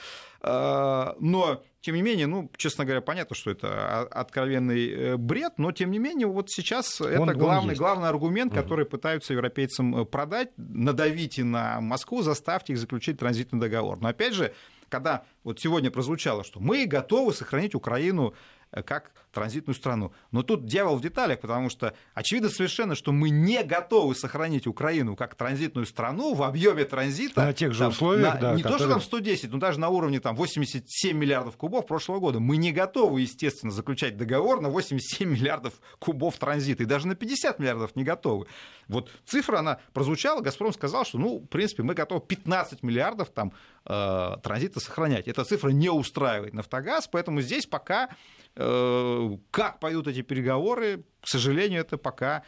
а, 0.42 1.16
но 1.20 1.64
тем 1.82 1.96
не 1.96 2.02
менее, 2.02 2.28
ну, 2.28 2.52
честно 2.58 2.84
говоря, 2.84 3.02
понятно, 3.02 3.36
что 3.36 3.52
это 3.52 4.02
откровенный 4.02 4.90
э, 4.90 5.18
бред, 5.18 5.54
но 5.58 5.72
тем 5.72 5.92
не 5.92 6.00
менее, 6.00 6.26
вот 6.26 6.50
сейчас 6.50 7.00
он, 7.00 7.30
это 7.30 7.34
главный, 7.36 7.74
он 7.74 7.78
главный 7.78 8.10
аргумент, 8.10 8.54
который 8.54 8.86
пытаются 8.86 9.34
европейцам 9.34 9.96
э, 10.02 10.06
продать, 10.06 10.50
надавите 10.58 11.44
на 11.44 11.80
Москву, 11.82 12.24
заставьте 12.24 12.74
их 12.74 12.80
заключить 12.80 13.20
транзитный 13.20 13.60
договор. 13.60 14.00
Но 14.02 14.08
опять 14.08 14.34
же, 14.34 14.54
когда 14.90 15.26
вот 15.44 15.60
сегодня 15.60 15.92
прозвучало, 15.92 16.44
что 16.44 16.60
мы 16.60 16.86
готовы 16.88 17.34
сохранить 17.34 17.76
Украину 17.76 18.34
Э, 18.34 18.36
как 18.84 19.12
транзитную 19.36 19.76
страну. 19.76 20.14
Но 20.32 20.42
тут 20.42 20.66
дьявол 20.66 20.96
в 20.96 21.02
деталях, 21.02 21.42
потому 21.42 21.70
что 21.70 21.94
очевидно 22.14 22.50
совершенно, 22.50 22.96
что 22.96 23.12
мы 23.12 23.30
не 23.30 23.64
готовы 23.64 24.16
сохранить 24.16 24.66
Украину 24.66 25.16
как 25.16 25.36
транзитную 25.36 25.86
страну 25.86 26.34
в 26.34 26.42
объеме 26.42 26.86
транзита. 26.86 27.44
На 27.44 27.54
тех 27.54 27.74
же 27.74 27.80
там, 27.80 27.90
условиях, 27.90 28.36
на, 28.36 28.40
да. 28.40 28.54
Не 28.56 28.64
которые... 28.64 28.80
то, 28.80 28.84
что 28.86 28.94
там 28.94 29.02
110, 29.02 29.52
но 29.52 29.60
даже 29.60 29.80
на 29.80 29.90
уровне 29.90 30.20
там, 30.20 30.36
87 30.36 31.16
миллиардов 31.16 31.58
кубов 31.58 31.86
прошлого 31.86 32.20
года. 32.20 32.40
Мы 32.40 32.58
не 32.58 32.72
готовы, 32.72 33.22
естественно, 33.22 33.72
заключать 33.72 34.18
договор 34.18 34.62
на 34.62 34.70
87 34.70 35.30
миллиардов 35.30 35.74
кубов 36.00 36.38
транзита. 36.38 36.84
И 36.84 36.86
даже 36.86 37.08
на 37.08 37.16
50 37.16 37.60
миллиардов 37.60 37.96
не 37.96 38.04
готовы. 38.04 38.48
Вот 38.88 39.12
цифра, 39.26 39.60
она 39.60 39.80
прозвучала, 39.94 40.42
«Газпром» 40.42 40.74
сказал, 40.74 41.06
что, 41.06 41.18
ну, 41.18 41.40
в 41.40 41.48
принципе, 41.48 41.84
мы 41.84 41.94
готовы 41.94 42.22
15 42.22 42.84
миллиардов 42.84 43.30
там, 43.32 43.52
э, 43.86 44.32
транзита 44.42 44.80
сохранять. 44.80 45.28
Эта 45.28 45.44
цифра 45.44 45.70
не 45.70 45.90
устраивает 45.90 46.54
«Нафтогаз», 46.54 47.10
поэтому 47.12 47.42
здесь 47.42 47.66
пока 47.66 48.10
Э, 48.58 49.25
как 49.52 49.80
пойдут 49.80 50.08
эти 50.08 50.22
переговоры, 50.22 51.06
к 51.22 51.28
сожалению, 51.28 51.82
это 51.82 51.98
пока 51.98 52.44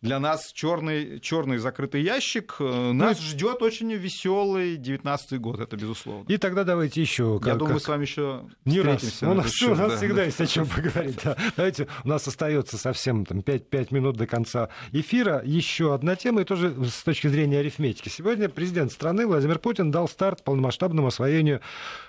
для 0.00 0.20
нас 0.20 0.52
черный, 0.52 1.18
черный 1.18 1.58
закрытый 1.58 2.02
ящик. 2.02 2.56
Э, 2.60 2.92
нас 2.92 3.18
ну, 3.18 3.26
ждет 3.26 3.62
очень 3.62 3.92
веселый 3.92 4.76
19 4.76 5.40
год, 5.40 5.60
это 5.60 5.76
безусловно. 5.76 6.24
И 6.28 6.36
тогда 6.36 6.64
давайте 6.64 7.00
еще. 7.00 7.38
Как, 7.38 7.48
Я 7.48 7.54
думаю, 7.54 7.66
как... 7.66 7.74
мы 7.74 7.80
с 7.80 7.88
вами 7.88 8.02
еще 8.02 8.44
не 8.64 8.78
встретимся. 8.78 9.26
Раз. 9.26 9.34
У 9.34 9.36
нас, 9.36 9.52
счет, 9.52 9.70
у 9.70 9.74
нас 9.74 9.92
да. 9.92 9.96
всегда 9.96 10.24
есть 10.24 10.40
о 10.40 10.46
чем 10.46 10.66
поговорить. 10.76 11.18
Да. 11.24 11.36
Давайте, 11.56 11.88
у 12.04 12.08
нас 12.08 12.26
остается 12.28 12.78
совсем 12.78 13.26
там, 13.26 13.42
5, 13.42 13.68
5 13.68 13.90
минут 13.90 14.16
до 14.16 14.26
конца 14.26 14.68
эфира. 14.92 15.42
Еще 15.44 15.92
одна 15.94 16.14
тема, 16.14 16.42
и 16.42 16.44
тоже 16.44 16.74
с 16.84 17.02
точки 17.02 17.26
зрения 17.26 17.58
арифметики. 17.58 18.08
Сегодня 18.08 18.48
президент 18.48 18.92
страны 18.92 19.26
Владимир 19.26 19.58
Путин 19.58 19.90
дал 19.90 20.08
старт 20.08 20.44
полномасштабному 20.44 21.08
освоению 21.08 21.60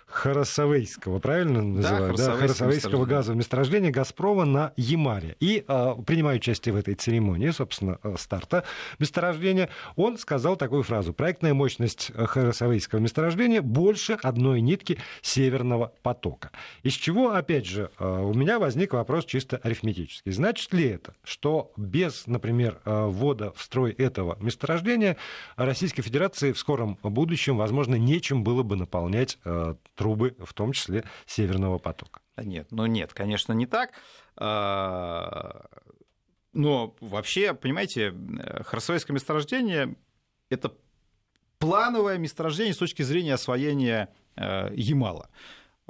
Харасавейского, 0.09 1.19
правильно 1.19 1.61
называют? 1.61 2.17
Да, 2.17 2.35
Харасавейского 2.35 3.05
газового 3.05 3.37
месторождения 3.37 3.91
«Газпрома» 3.91 4.45
на 4.45 4.73
Ямале. 4.75 5.35
И 5.39 5.63
э, 5.67 5.95
принимая 6.05 6.37
участие 6.37 6.73
в 6.73 6.77
этой 6.77 6.95
церемонии, 6.95 7.49
собственно, 7.51 7.99
э, 8.03 8.15
старта 8.17 8.63
месторождения, 8.97 9.69
он 9.95 10.17
сказал 10.17 10.55
такую 10.55 10.83
фразу. 10.83 11.13
Проектная 11.13 11.53
мощность 11.53 12.11
Харасавейского 12.15 12.99
месторождения 12.99 13.61
больше 13.61 14.13
одной 14.13 14.61
нитки 14.61 14.97
Северного 15.21 15.93
потока. 16.01 16.51
Из 16.83 16.93
чего, 16.93 17.33
опять 17.33 17.65
же, 17.65 17.91
э, 17.99 18.05
у 18.05 18.33
меня 18.33 18.59
возник 18.59 18.93
вопрос 18.93 19.25
чисто 19.25 19.57
арифметический. 19.57 20.31
Значит 20.31 20.73
ли 20.73 20.87
это, 20.87 21.13
что 21.23 21.71
без, 21.77 22.25
например, 22.25 22.79
э, 22.85 23.05
ввода 23.05 23.51
в 23.51 23.61
строй 23.61 23.91
этого 23.91 24.37
месторождения 24.41 25.17
Российской 25.55 26.01
Федерации 26.01 26.51
в 26.51 26.57
скором 26.57 26.97
будущем, 27.03 27.57
возможно, 27.57 27.95
нечем 27.95 28.43
было 28.43 28.63
бы 28.63 28.75
наполнять 28.75 29.37
э, 29.45 29.75
трубы, 29.99 30.33
в 30.39 30.53
том 30.53 30.71
числе 30.71 31.03
Северного 31.25 31.77
потока. 31.77 32.21
Нет, 32.37 32.67
ну 32.71 32.85
нет, 32.85 33.13
конечно, 33.13 33.51
не 33.51 33.65
так. 33.65 33.91
А, 34.37 35.65
но 36.53 36.95
вообще, 37.01 37.53
понимаете, 37.53 38.15
Харсовейское 38.65 39.13
месторождение– 39.13 39.97
это 40.49 40.73
плановое 41.57 42.17
месторождение 42.17 42.73
с 42.73 42.77
точки 42.77 43.01
зрения 43.01 43.33
освоения 43.33 44.07
э, 44.37 44.73
Ямала. 44.73 45.29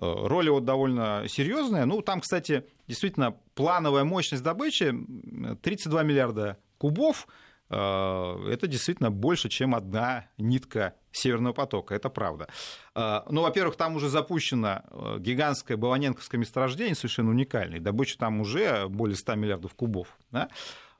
Э, 0.01 0.11
роль 0.25 0.47
его 0.47 0.59
довольно 0.59 1.25
серьезная. 1.27 1.85
Ну, 1.85 2.01
там, 2.01 2.21
кстати, 2.21 2.65
действительно 2.87 3.37
плановая 3.53 4.05
мощность 4.05 4.41
добычи 4.41 4.91
32 5.61 6.01
миллиарда 6.01 6.57
кубов– 6.79 7.27
Э, 7.69 8.47
это 8.49 8.67
действительно 8.67 9.11
больше, 9.11 9.49
чем 9.49 9.75
одна 9.75 10.27
нитка 10.37 10.95
Северного 11.11 11.53
потока, 11.53 11.95
это 11.95 12.09
правда. 12.09 12.47
Э, 12.95 13.21
ну, 13.29 13.41
во-первых, 13.41 13.75
там 13.75 13.95
уже 13.95 14.09
запущено 14.09 14.83
э, 14.89 15.17
гигантское 15.19 15.77
Баланенковское 15.77 16.39
месторождение, 16.39 16.95
совершенно 16.95 17.31
уникальное, 17.31 17.79
добыча 17.79 18.17
там 18.17 18.41
уже 18.41 18.87
более 18.87 19.15
100 19.15 19.35
миллиардов 19.35 19.73
кубов. 19.73 20.17
Да? 20.31 20.49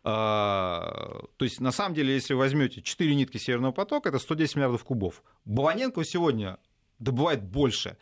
То 0.01 1.27
есть, 1.41 1.59
на 1.59 1.71
самом 1.73 1.93
деле, 1.93 2.13
если 2.13 2.33
возьмете 2.33 2.81
4 2.81 3.15
нитки 3.15 3.37
Северного 3.37 3.73
потока, 3.73 4.07
это 4.07 4.17
110 4.17 4.55
миллиардов 4.55 4.85
кубов. 4.85 5.21
Баланенко 5.43 6.01
сегодня 6.05 6.57
добывает 6.99 7.43
больше, 7.43 7.97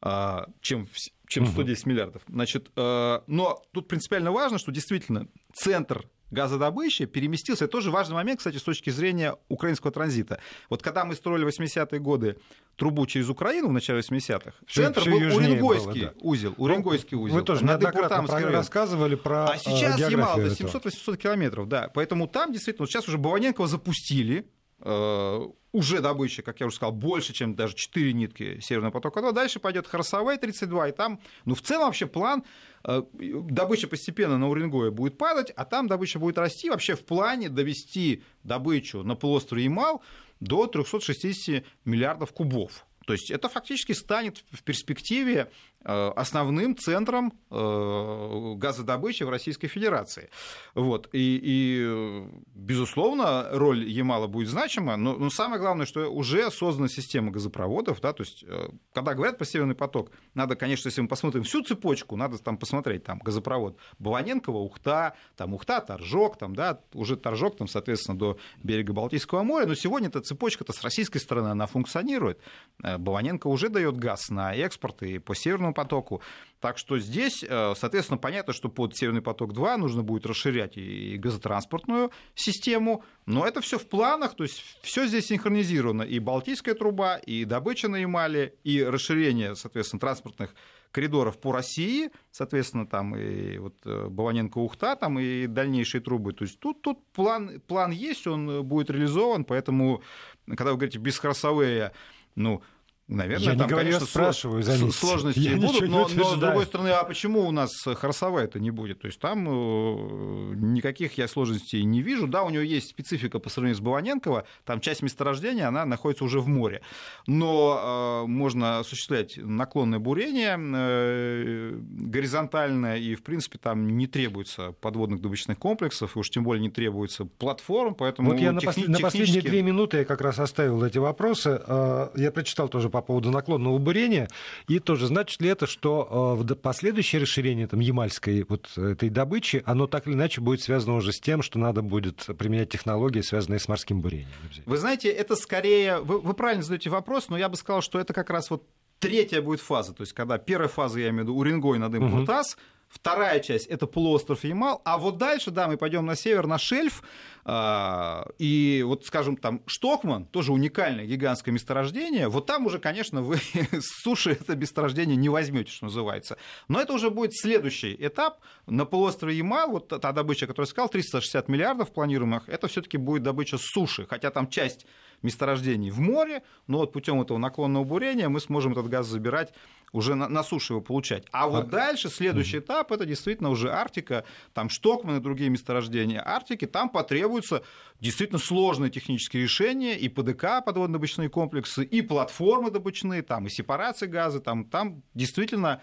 чем, 0.00 0.88
чем 1.28 1.46
110 1.46 1.84
миллиардов. 1.84 2.22
Значит, 2.28 2.70
но 2.74 3.62
тут 3.72 3.88
принципиально 3.88 4.32
важно, 4.32 4.56
что 4.56 4.72
действительно 4.72 5.28
центр 5.52 6.08
газодобычи 6.30 7.06
переместился. 7.06 7.64
Это 7.64 7.72
тоже 7.72 7.90
важный 7.90 8.14
момент, 8.14 8.38
кстати, 8.38 8.56
с 8.56 8.62
точки 8.62 8.90
зрения 8.90 9.36
украинского 9.48 9.92
транзита. 9.92 10.40
Вот 10.70 10.82
когда 10.82 11.04
мы 11.04 11.14
строили 11.14 11.46
80-е 11.46 12.00
годы 12.00 12.36
трубу 12.76 13.06
через 13.06 13.28
Украину 13.28 13.68
в 13.68 13.72
начале 13.72 14.00
80-х, 14.00 14.52
центр 14.68 15.00
всё, 15.00 15.10
был 15.10 15.36
Уренгойский 15.36 16.02
было, 16.02 16.12
да. 16.12 16.20
узел. 16.20 16.54
Уренгойский 16.56 17.16
узел. 17.16 17.36
Вы 17.36 17.42
тоже 17.42 17.64
неоднократно 17.64 18.24
про, 18.24 18.50
рассказывали 18.50 19.14
про 19.14 19.46
А 19.46 19.58
сейчас 19.58 19.98
Ямал 19.98 20.38
700-800 20.38 21.16
километров, 21.16 21.68
да. 21.68 21.90
Поэтому 21.94 22.26
там 22.26 22.52
действительно, 22.52 22.84
вот 22.84 22.90
сейчас 22.90 23.08
уже 23.08 23.18
Баваненкова 23.18 23.68
запустили, 23.68 24.46
уже 24.84 26.00
добыча, 26.00 26.42
как 26.42 26.60
я 26.60 26.66
уже 26.66 26.76
сказал, 26.76 26.92
больше, 26.92 27.32
чем 27.32 27.54
даже 27.54 27.74
4 27.74 28.12
нитки 28.12 28.60
Северного 28.60 28.92
потока-2. 28.92 29.32
Дальше 29.32 29.58
пойдет 29.58 29.86
Харсовой 29.86 30.36
32, 30.36 30.88
и 30.88 30.92
там, 30.92 31.20
ну, 31.46 31.54
в 31.54 31.62
целом 31.62 31.86
вообще 31.86 32.06
план, 32.06 32.44
добыча 32.84 33.88
постепенно 33.88 34.38
на 34.38 34.48
Уренгое 34.48 34.90
будет 34.90 35.16
падать, 35.18 35.52
а 35.56 35.64
там 35.64 35.88
добыча 35.88 36.18
будет 36.18 36.38
расти. 36.38 36.70
Вообще 36.70 36.94
в 36.94 37.04
плане 37.04 37.48
довести 37.48 38.22
добычу 38.42 39.02
на 39.02 39.16
полуострове 39.16 39.64
Ямал 39.64 40.02
до 40.40 40.66
360 40.66 41.64
миллиардов 41.84 42.32
кубов. 42.32 42.86
То 43.06 43.12
есть 43.12 43.30
это 43.30 43.48
фактически 43.48 43.92
станет 43.92 44.44
в 44.50 44.62
перспективе 44.62 45.50
Э, 45.73 45.73
основным 45.84 46.76
центром 46.76 47.32
э, 47.50 48.54
газодобычи 48.56 49.22
в 49.22 49.28
Российской 49.28 49.68
Федерации. 49.68 50.30
Вот. 50.74 51.08
И, 51.12 51.38
и, 51.42 52.26
безусловно, 52.54 53.48
роль 53.52 53.84
Ямала 53.86 54.26
будет 54.26 54.48
значима, 54.48 54.96
но, 54.96 55.14
но 55.16 55.28
самое 55.28 55.60
главное, 55.60 55.84
что 55.84 56.08
уже 56.08 56.50
создана 56.50 56.88
система 56.88 57.30
газопроводов. 57.30 58.00
Да, 58.00 58.14
то 58.14 58.22
есть, 58.22 58.44
э, 58.46 58.68
когда 58.94 59.14
говорят 59.14 59.36
про 59.36 59.44
Северный 59.44 59.74
поток, 59.74 60.10
надо, 60.32 60.56
конечно, 60.56 60.88
если 60.88 61.02
мы 61.02 61.08
посмотрим 61.08 61.42
всю 61.42 61.62
цепочку, 61.62 62.16
надо 62.16 62.38
там 62.38 62.56
посмотреть, 62.56 63.04
там 63.04 63.18
газопровод 63.18 63.76
Баваненкова, 63.98 64.58
Ухта, 64.58 65.14
там 65.36 65.52
Ухта, 65.52 65.80
Торжок, 65.80 66.38
там, 66.38 66.56
да, 66.56 66.80
уже 66.94 67.16
Торжок, 67.16 67.58
там, 67.58 67.68
соответственно, 67.68 68.18
до 68.18 68.38
берега 68.62 68.94
Балтийского 68.94 69.42
моря, 69.42 69.66
но 69.66 69.74
сегодня 69.74 70.08
эта 70.08 70.22
цепочка-то 70.22 70.72
с 70.72 70.82
российской 70.82 71.18
стороны, 71.18 71.48
она 71.48 71.66
функционирует. 71.66 72.40
Баваненко 72.78 73.48
уже 73.48 73.68
дает 73.68 73.98
газ 73.98 74.30
на 74.30 74.54
экспорт 74.54 75.02
и 75.02 75.18
по 75.18 75.34
Северному 75.34 75.73
потоку. 75.74 76.22
Так 76.60 76.78
что 76.78 76.98
здесь, 76.98 77.44
э, 77.46 77.74
соответственно, 77.76 78.16
понятно, 78.16 78.54
что 78.54 78.70
под 78.70 78.96
Северный 78.96 79.20
поток-2 79.20 79.76
нужно 79.76 80.02
будет 80.02 80.24
расширять 80.24 80.78
и 80.78 81.18
газотранспортную 81.18 82.10
систему, 82.34 83.04
но 83.26 83.46
это 83.46 83.60
все 83.60 83.78
в 83.78 83.86
планах, 83.86 84.34
то 84.34 84.44
есть 84.44 84.62
все 84.82 85.06
здесь 85.06 85.26
синхронизировано. 85.26 86.02
И 86.02 86.18
Балтийская 86.18 86.74
труба, 86.74 87.16
и 87.16 87.44
добыча 87.44 87.88
на 87.88 87.96
Ямале, 87.96 88.54
и 88.64 88.82
расширение, 88.82 89.56
соответственно, 89.56 90.00
транспортных 90.00 90.54
коридоров 90.94 91.38
по 91.38 91.52
России, 91.52 92.10
соответственно, 92.30 92.86
там 92.86 93.16
и 93.16 93.58
вот 93.58 93.74
э, 93.84 94.06
Баваненко-Ухта, 94.08 94.96
там 94.96 95.18
и 95.18 95.46
дальнейшие 95.46 96.00
трубы. 96.00 96.32
То 96.32 96.44
есть 96.44 96.60
тут, 96.60 96.80
тут 96.82 97.04
план, 97.12 97.60
план 97.66 97.90
есть, 97.90 98.26
он 98.26 98.64
будет 98.64 98.90
реализован, 98.90 99.44
поэтому, 99.44 100.02
когда 100.46 100.70
вы 100.70 100.78
говорите 100.78 101.00
Харсовея, 101.20 101.92
ну, 102.36 102.62
Наверное, 103.06 103.52
я 103.52 103.58
там, 103.58 103.66
не 103.66 103.70
говорю, 103.70 103.88
конечно, 103.88 104.06
спрашиваю, 104.06 104.62
заметьте. 104.62 104.98
сложности 104.98 105.38
я 105.40 105.56
будут, 105.56 105.88
но, 105.88 106.08
но 106.08 106.24
с 106.24 106.38
другой 106.38 106.64
стороны, 106.64 106.88
а 106.88 107.04
почему 107.04 107.46
у 107.46 107.50
нас 107.50 107.70
Харсова 107.84 108.38
это 108.38 108.58
не 108.58 108.70
будет? 108.70 109.00
То 109.02 109.08
есть 109.08 109.20
там 109.20 109.46
э, 109.46 110.54
никаких 110.54 111.18
я 111.18 111.28
сложностей 111.28 111.82
не 111.84 112.00
вижу. 112.00 112.26
Да, 112.26 112.44
у 112.44 112.50
него 112.50 112.62
есть 112.62 112.88
специфика 112.88 113.40
по 113.40 113.50
сравнению 113.50 113.76
с 113.76 113.80
Баваненково, 113.80 114.46
там 114.64 114.80
часть 114.80 115.02
месторождения, 115.02 115.68
она 115.68 115.84
находится 115.84 116.24
уже 116.24 116.40
в 116.40 116.48
море. 116.48 116.80
Но 117.26 118.22
э, 118.24 118.26
можно 118.26 118.78
осуществлять 118.78 119.36
наклонное 119.36 119.98
бурение 119.98 120.56
э, 120.58 121.78
горизонтальное, 121.78 122.96
и, 122.96 123.14
в 123.16 123.22
принципе, 123.22 123.58
там 123.58 123.98
не 123.98 124.06
требуется 124.06 124.72
подводных 124.80 125.20
добычных 125.20 125.58
комплексов, 125.58 126.16
и 126.16 126.18
уж 126.18 126.30
тем 126.30 126.42
более 126.42 126.62
не 126.62 126.70
требуется 126.70 127.26
платформ, 127.26 127.94
поэтому 127.94 128.30
Вот 128.30 128.40
я 128.40 128.52
на, 128.52 128.60
техни- 128.60 128.86
на 128.86 128.98
последние 128.98 129.42
две 129.42 129.60
минуты 129.60 129.98
я 129.98 130.04
как 130.06 130.22
раз 130.22 130.38
оставил 130.38 130.82
эти 130.82 130.96
вопросы. 130.96 131.60
Э, 131.66 132.08
я 132.14 132.32
прочитал 132.32 132.70
тоже 132.70 132.93
по 132.94 133.02
поводу 133.02 133.32
наклонного 133.32 133.78
бурения. 133.78 134.28
И 134.68 134.78
тоже, 134.78 135.08
значит 135.08 135.40
ли 135.40 135.48
это, 135.48 135.66
что 135.66 136.36
э, 136.38 136.42
в 136.42 136.54
последующее 136.54 137.20
расширение 137.20 137.66
там, 137.66 137.80
ямальской 137.80 138.46
вот 138.48 138.70
этой 138.78 139.08
добычи, 139.08 139.64
оно 139.66 139.88
так 139.88 140.06
или 140.06 140.14
иначе 140.14 140.40
будет 140.40 140.62
связано 140.62 140.94
уже 140.94 141.12
с 141.12 141.18
тем, 141.18 141.42
что 141.42 141.58
надо 141.58 141.82
будет 141.82 142.24
применять 142.38 142.68
технологии, 142.68 143.20
связанные 143.20 143.58
с 143.58 143.66
морским 143.66 144.00
бурением? 144.00 144.28
Вы 144.64 144.76
знаете, 144.76 145.08
это 145.08 145.34
скорее... 145.34 145.98
Вы, 145.98 146.20
вы 146.20 146.34
правильно 146.34 146.62
задаете 146.62 146.88
вопрос, 146.88 147.28
но 147.30 147.36
я 147.36 147.48
бы 147.48 147.56
сказал, 147.56 147.82
что 147.82 147.98
это 147.98 148.12
как 148.12 148.30
раз 148.30 148.48
вот 148.48 148.62
третья 149.00 149.42
будет 149.42 149.60
фаза, 149.60 149.92
то 149.92 150.02
есть 150.02 150.12
когда 150.12 150.38
первая 150.38 150.68
фаза, 150.68 151.00
я 151.00 151.08
имею 151.08 151.24
в 151.24 151.28
виду, 151.28 151.36
Уренгой 151.36 151.78
над 151.78 151.94
Имплутас, 151.96 152.54
угу. 152.54 152.62
Вторая 152.94 153.40
часть 153.40 153.66
это 153.66 153.88
полуостров 153.88 154.44
Ямал, 154.44 154.80
а 154.84 154.98
вот 154.98 155.18
дальше, 155.18 155.50
да, 155.50 155.66
мы 155.66 155.76
пойдем 155.76 156.06
на 156.06 156.14
север, 156.14 156.46
на 156.46 156.58
шельф, 156.58 157.02
а, 157.44 158.24
и 158.38 158.84
вот, 158.86 159.04
скажем, 159.04 159.36
там 159.36 159.62
Штокман, 159.66 160.26
тоже 160.26 160.52
уникальное 160.52 161.04
гигантское 161.04 161.52
месторождение, 161.52 162.28
вот 162.28 162.46
там 162.46 162.66
уже, 162.66 162.78
конечно, 162.78 163.20
вы 163.20 163.36
с 163.72 164.02
суши 164.02 164.38
это 164.40 164.54
месторождение 164.54 165.16
не 165.16 165.28
возьмете, 165.28 165.72
что 165.72 165.86
называется. 165.86 166.38
Но 166.68 166.80
это 166.80 166.92
уже 166.92 167.10
будет 167.10 167.36
следующий 167.36 167.96
этап. 167.98 168.38
На 168.66 168.84
полуострове 168.84 169.36
Ямал, 169.36 169.70
вот 169.70 169.88
та 169.88 170.12
добыча, 170.12 170.46
которую 170.46 170.68
я 170.68 170.70
сказал, 170.70 170.88
360 170.88 171.48
миллиардов 171.48 171.92
планируемых, 171.92 172.48
это 172.48 172.68
все-таки 172.68 172.96
будет 172.96 173.24
добыча 173.24 173.58
суши, 173.58 174.06
хотя 174.08 174.30
там 174.30 174.48
часть 174.48 174.86
месторождений 175.24 175.90
в 175.90 175.98
море, 175.98 176.42
но 176.66 176.78
вот 176.78 176.92
путем 176.92 177.20
этого 177.20 177.38
наклонного 177.38 177.84
бурения 177.84 178.28
мы 178.28 178.40
сможем 178.40 178.72
этот 178.72 178.88
газ 178.88 179.06
забирать 179.06 179.52
уже 179.92 180.14
на, 180.14 180.28
на 180.28 180.42
суше 180.42 180.74
его 180.74 180.80
получать. 180.80 181.24
А 181.32 181.48
вот 181.48 181.64
а... 181.64 181.68
дальше 181.68 182.08
следующий 182.08 182.58
этап 182.58 182.92
это 182.92 183.06
действительно 183.06 183.50
уже 183.50 183.70
Арктика, 183.70 184.24
там 184.52 184.68
Штокман 184.68 185.16
и 185.16 185.20
другие 185.20 185.50
месторождения 185.50 186.22
Арктики, 186.24 186.66
там 186.66 186.88
потребуются 186.88 187.62
действительно 188.00 188.38
сложные 188.38 188.90
технические 188.90 189.44
решения, 189.44 189.96
и 189.96 190.08
ПДК, 190.08 190.64
подводно-добычные 190.64 191.28
комплексы, 191.28 191.84
и 191.84 192.02
платформы 192.02 192.70
добычные, 192.70 193.22
там 193.22 193.46
и 193.46 193.50
сепарация 193.50 194.08
газа, 194.08 194.40
там, 194.40 194.64
там 194.64 195.02
действительно 195.14 195.80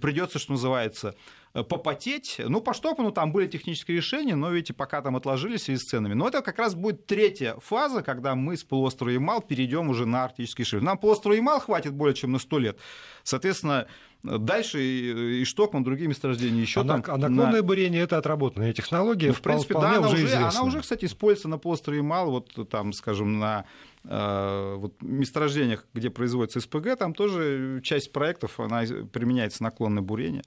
придется, 0.00 0.38
что 0.38 0.52
называется, 0.52 1.14
попотеть. 1.52 2.36
Ну, 2.38 2.60
по 2.60 2.74
Штокману 2.74 3.10
там 3.10 3.32
были 3.32 3.46
технические 3.46 3.96
решения, 3.96 4.36
но, 4.36 4.50
видите, 4.50 4.72
пока 4.72 5.02
там 5.02 5.16
отложились 5.16 5.68
и 5.68 5.76
с 5.76 5.82
ценами. 5.82 6.14
Но 6.14 6.28
это 6.28 6.42
как 6.42 6.58
раз 6.58 6.74
будет 6.74 7.06
третья 7.06 7.56
фаза, 7.60 8.02
когда 8.02 8.34
мы 8.34 8.56
с 8.56 8.64
полуострова 8.64 9.10
Ямал 9.10 9.42
перейдем 9.42 9.88
уже 9.88 10.06
на 10.06 10.24
арктический 10.24 10.64
шельф. 10.64 10.82
Нам 10.82 10.98
полуострова 10.98 11.34
Ямал 11.34 11.60
хватит 11.60 11.92
более 11.92 12.14
чем 12.14 12.32
на 12.32 12.38
100 12.38 12.58
лет. 12.58 12.78
Соответственно, 13.24 13.86
Дальше 14.22 14.82
и, 14.82 15.40
и 15.40 15.44
Штокман, 15.44 15.82
другие 15.82 16.06
месторождения 16.06 16.60
еще 16.60 16.82
а 16.82 16.84
там. 16.84 17.02
А 17.06 17.16
наклонное 17.16 17.52
на... 17.52 17.62
бурение 17.62 18.02
это 18.02 18.18
отработанная 18.18 18.74
технология. 18.74 19.28
Ну, 19.28 19.32
в 19.32 19.40
принципе, 19.40 19.74
да, 19.74 19.96
она 19.96 20.08
уже, 20.08 20.36
она 20.36 20.62
уже, 20.62 20.80
кстати, 20.80 21.06
используется 21.06 21.48
на 21.48 21.56
полуострове 21.56 21.98
Ямал, 21.98 22.30
вот 22.30 22.68
там, 22.68 22.92
скажем, 22.92 23.38
на 23.38 23.64
э, 24.04 24.74
вот, 24.76 25.00
месторождениях, 25.00 25.86
где 25.94 26.10
производится 26.10 26.60
СПГ, 26.60 26.98
там 26.98 27.14
тоже 27.14 27.80
часть 27.82 28.12
проектов 28.12 28.60
она 28.60 28.82
применяется 29.10 29.62
наклонное 29.62 30.02
бурение. 30.02 30.42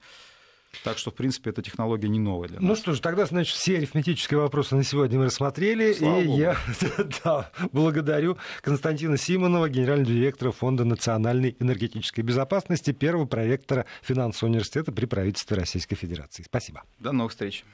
Так 0.82 0.98
что, 0.98 1.10
в 1.10 1.14
принципе, 1.14 1.50
эта 1.50 1.62
технология 1.62 2.08
не 2.08 2.18
новая 2.18 2.48
для 2.48 2.60
ну 2.60 2.68
нас. 2.68 2.78
Ну 2.78 2.82
что 2.82 2.92
ж, 2.94 3.00
тогда, 3.00 3.26
значит, 3.26 3.54
все 3.54 3.78
арифметические 3.78 4.40
вопросы 4.40 4.74
на 4.74 4.84
сегодня 4.84 5.18
мы 5.18 5.26
рассмотрели. 5.26 5.92
Слава 5.92 6.20
и 6.20 6.26
Богу. 6.26 6.38
я 6.38 6.56
да, 7.24 7.50
благодарю 7.72 8.38
Константина 8.62 9.16
Симонова, 9.16 9.68
генерального 9.68 10.12
директора 10.12 10.52
Фонда 10.52 10.84
национальной 10.84 11.56
энергетической 11.60 12.22
безопасности, 12.22 12.92
первого 12.92 13.26
проректора 13.26 13.86
финансового 14.02 14.52
университета 14.52 14.92
при 14.92 15.06
правительстве 15.06 15.56
Российской 15.56 15.96
Федерации. 15.96 16.42
Спасибо. 16.42 16.82
До 16.98 17.12
новых 17.12 17.32
встреч. 17.32 17.64